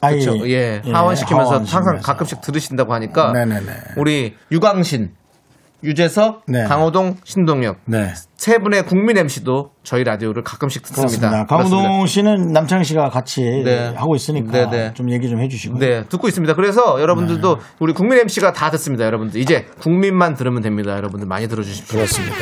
[0.01, 0.49] 그렇죠.
[0.49, 0.82] 예.
[0.91, 1.99] 하원 시키면서 항상.
[2.01, 3.72] 가끔씩 들으신다고 하니까 네네네.
[3.97, 5.12] 우리 유광신,
[5.84, 6.63] 유재석, 네.
[6.65, 8.13] 강호동, 신동엽 네.
[8.36, 11.29] 세 분의 국민 MC도 저희 라디오를 가끔씩 듣습니다.
[11.29, 11.45] 그렇습니다.
[11.45, 13.93] 강호동 씨는 남창희 씨가 같이 네.
[13.95, 14.93] 하고 있으니까 네, 네.
[14.93, 15.79] 좀 얘기 좀 해주시고.
[15.79, 16.53] 네, 듣고 있습니다.
[16.55, 17.61] 그래서 여러분들도 네.
[17.79, 19.05] 우리 국민 MC가 다 듣습니다.
[19.05, 20.95] 여러분들 이제 국민만 들으면 됩니다.
[20.95, 21.97] 여러분들 많이 들어주십시오.
[21.97, 22.36] 그렇습니다.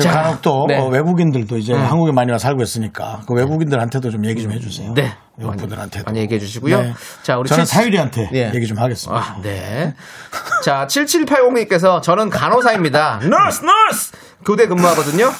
[0.00, 0.78] 그리고 간혹 또 네.
[0.78, 4.92] 어, 외국인들도 이제 한국에 많이 와 살고 있으니까 그 외국인들한테도 좀 얘기 좀 해주세요.
[4.94, 5.12] 네.
[5.36, 6.80] 외국 분들한테도 많이 얘기해 주시고요.
[6.82, 6.92] 네.
[7.22, 8.52] 자, 우리 저는 칠- 사유리한테 예.
[8.54, 9.20] 얘기 좀 하겠습니다.
[9.20, 9.94] 아, 네.
[10.64, 13.20] 자, 7780님께서 저는 간호사입니다.
[13.28, 14.12] 너스, 너스!
[14.44, 15.30] 교대 근무하거든요.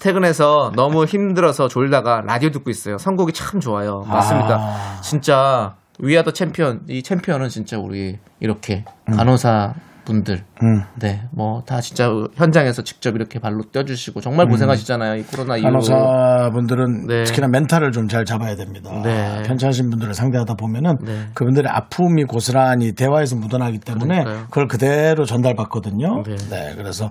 [0.00, 2.98] 퇴근해서 너무 힘들어서 졸다가 라디오 듣고 있어요.
[2.98, 4.04] 선곡이 참 좋아요.
[4.06, 4.56] 맞습니다.
[4.60, 5.00] 아.
[5.02, 8.84] 진짜 위아더 챔피언, 이 챔피언은 진짜 우리 이렇게
[9.16, 9.74] 간호사
[10.04, 10.82] 분들, 음.
[11.00, 15.16] 네, 뭐 다 진짜 현장에서 직접 이렇게 발로 뛰어주시고 정말 고생하시잖아요.
[15.16, 15.70] 이 코로나 이후로.
[15.70, 15.80] 음.
[15.80, 17.22] 간호사분들은 네.
[17.24, 18.90] 특히나 멘탈을 좀 잘 잡아야 됩니다.
[19.02, 19.42] 네.
[19.46, 21.26] 편찮으신 분들을 상대하다 보면은 네.
[21.34, 24.44] 그분들의 아픔이 고스란히 대화에서 묻어나기 때문에 그러니까요.
[24.50, 26.22] 그걸 그대로 전달받거든요.
[26.26, 26.36] 네.
[26.50, 26.74] 네.
[26.76, 27.10] 그래서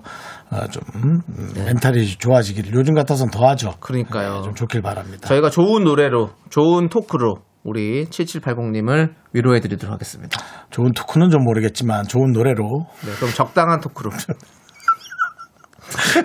[0.50, 1.20] 어, 좀 음,
[1.56, 3.74] 멘탈이 좋아지기를 요즘 같아서는 더 하죠.
[3.80, 4.42] 그러니까요.
[4.44, 5.26] 좀 좋길 바랍니다.
[5.28, 10.38] 저희가 좋은 노래로, 좋은 토크로 우리 7780님을 위로해 드리도록 하겠습니다.
[10.70, 14.10] 좋은 토크는 좀 모르겠지만 좋은 노래로 네, 그럼 적당한 토크로.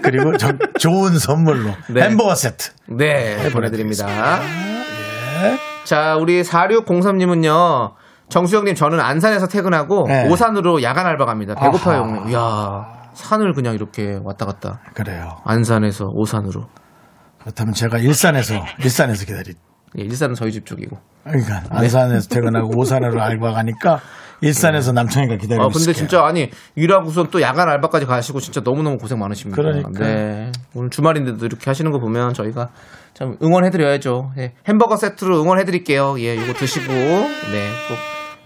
[0.03, 2.01] 그리고 저- 좋은 선물로 네.
[2.03, 2.71] 햄버거 세트.
[2.97, 4.05] 네, 보내드립니다.
[5.85, 7.93] 자, 우리 4603님은요,
[8.29, 10.27] 정수영님, 저는 안산에서 퇴근하고 네.
[10.29, 11.55] 오산으로 야간 알바 갑니다.
[11.55, 12.09] 배고파요, 아하.
[12.09, 12.29] 형님.
[12.29, 14.81] 이야, 산을 그냥 이렇게 왔다 갔다.
[14.93, 15.37] 그래요.
[15.45, 16.67] 안산에서 오산으로.
[17.41, 19.53] 그렇다면 제가 일산에서 일산에서 기다리.
[19.97, 20.97] 예, 일산은 저희 집 쪽이고.
[21.23, 23.99] 그러니까 안산에서 퇴근하고 오산으로 알바 가니까
[24.41, 25.93] 일산에서 남창이가 기다리고 아, 근데 있을게요.
[25.93, 29.61] 진짜 아니, 일하고선 또 야간 알바까지 가시고 진짜 너무너무 고생 많으십니다.
[29.61, 29.89] 그러니까.
[29.99, 30.51] 네.
[30.73, 32.69] 오늘 주말인데도 이렇게 하시는 거 보면 저희가
[33.13, 34.31] 참 응원해 드려야죠.
[34.37, 36.15] 예, 햄버거 세트로 응원해 드릴게요.
[36.19, 37.97] 예, 이거 드시고, 네, 꼭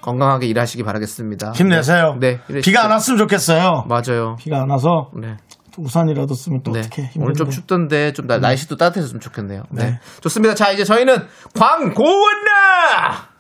[0.02, 1.52] 건강하게 일하시기 바라겠습니다.
[1.52, 2.18] 힘내세요.
[2.20, 2.40] 네.
[2.50, 3.86] 이래 비가 안 왔으면 좋겠어요.
[3.88, 4.36] 맞아요.
[4.40, 5.38] 비가 안 와서 네.
[5.78, 6.80] 우산이라도 쓰면 또 네.
[6.80, 9.64] 어떻게 오늘 좀 춥던데 좀 나- 날씨도 따뜻해졌으면 좋겠네요.
[9.72, 9.84] 네.
[9.86, 10.00] 네.
[10.22, 10.56] 좋습니다.
[10.56, 11.16] 자, 이제 저희는
[11.58, 13.33] 광고원나!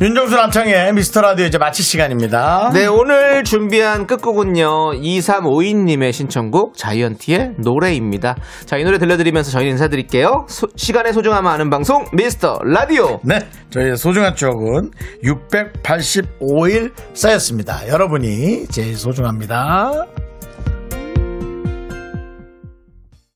[0.00, 2.70] 윤정수 남창의 미스터 라디오 이제 마칠 시간입니다.
[2.72, 4.92] 네, 오늘 준비한 끝곡은요.
[4.92, 8.36] 2352님의 신청곡 자이언티의 노래입니다.
[8.64, 10.46] 자, 이 노래 들려드리면서 저희 인사드릴게요.
[10.48, 13.18] 소- 시간의 소중함을 아는 방송 미스터 라디오.
[13.24, 13.40] 네,
[13.70, 14.92] 저희의 소중한 추억은
[15.24, 17.88] 685일 쌓였습니다.
[17.88, 20.06] 여러분이 제일 소중합니다.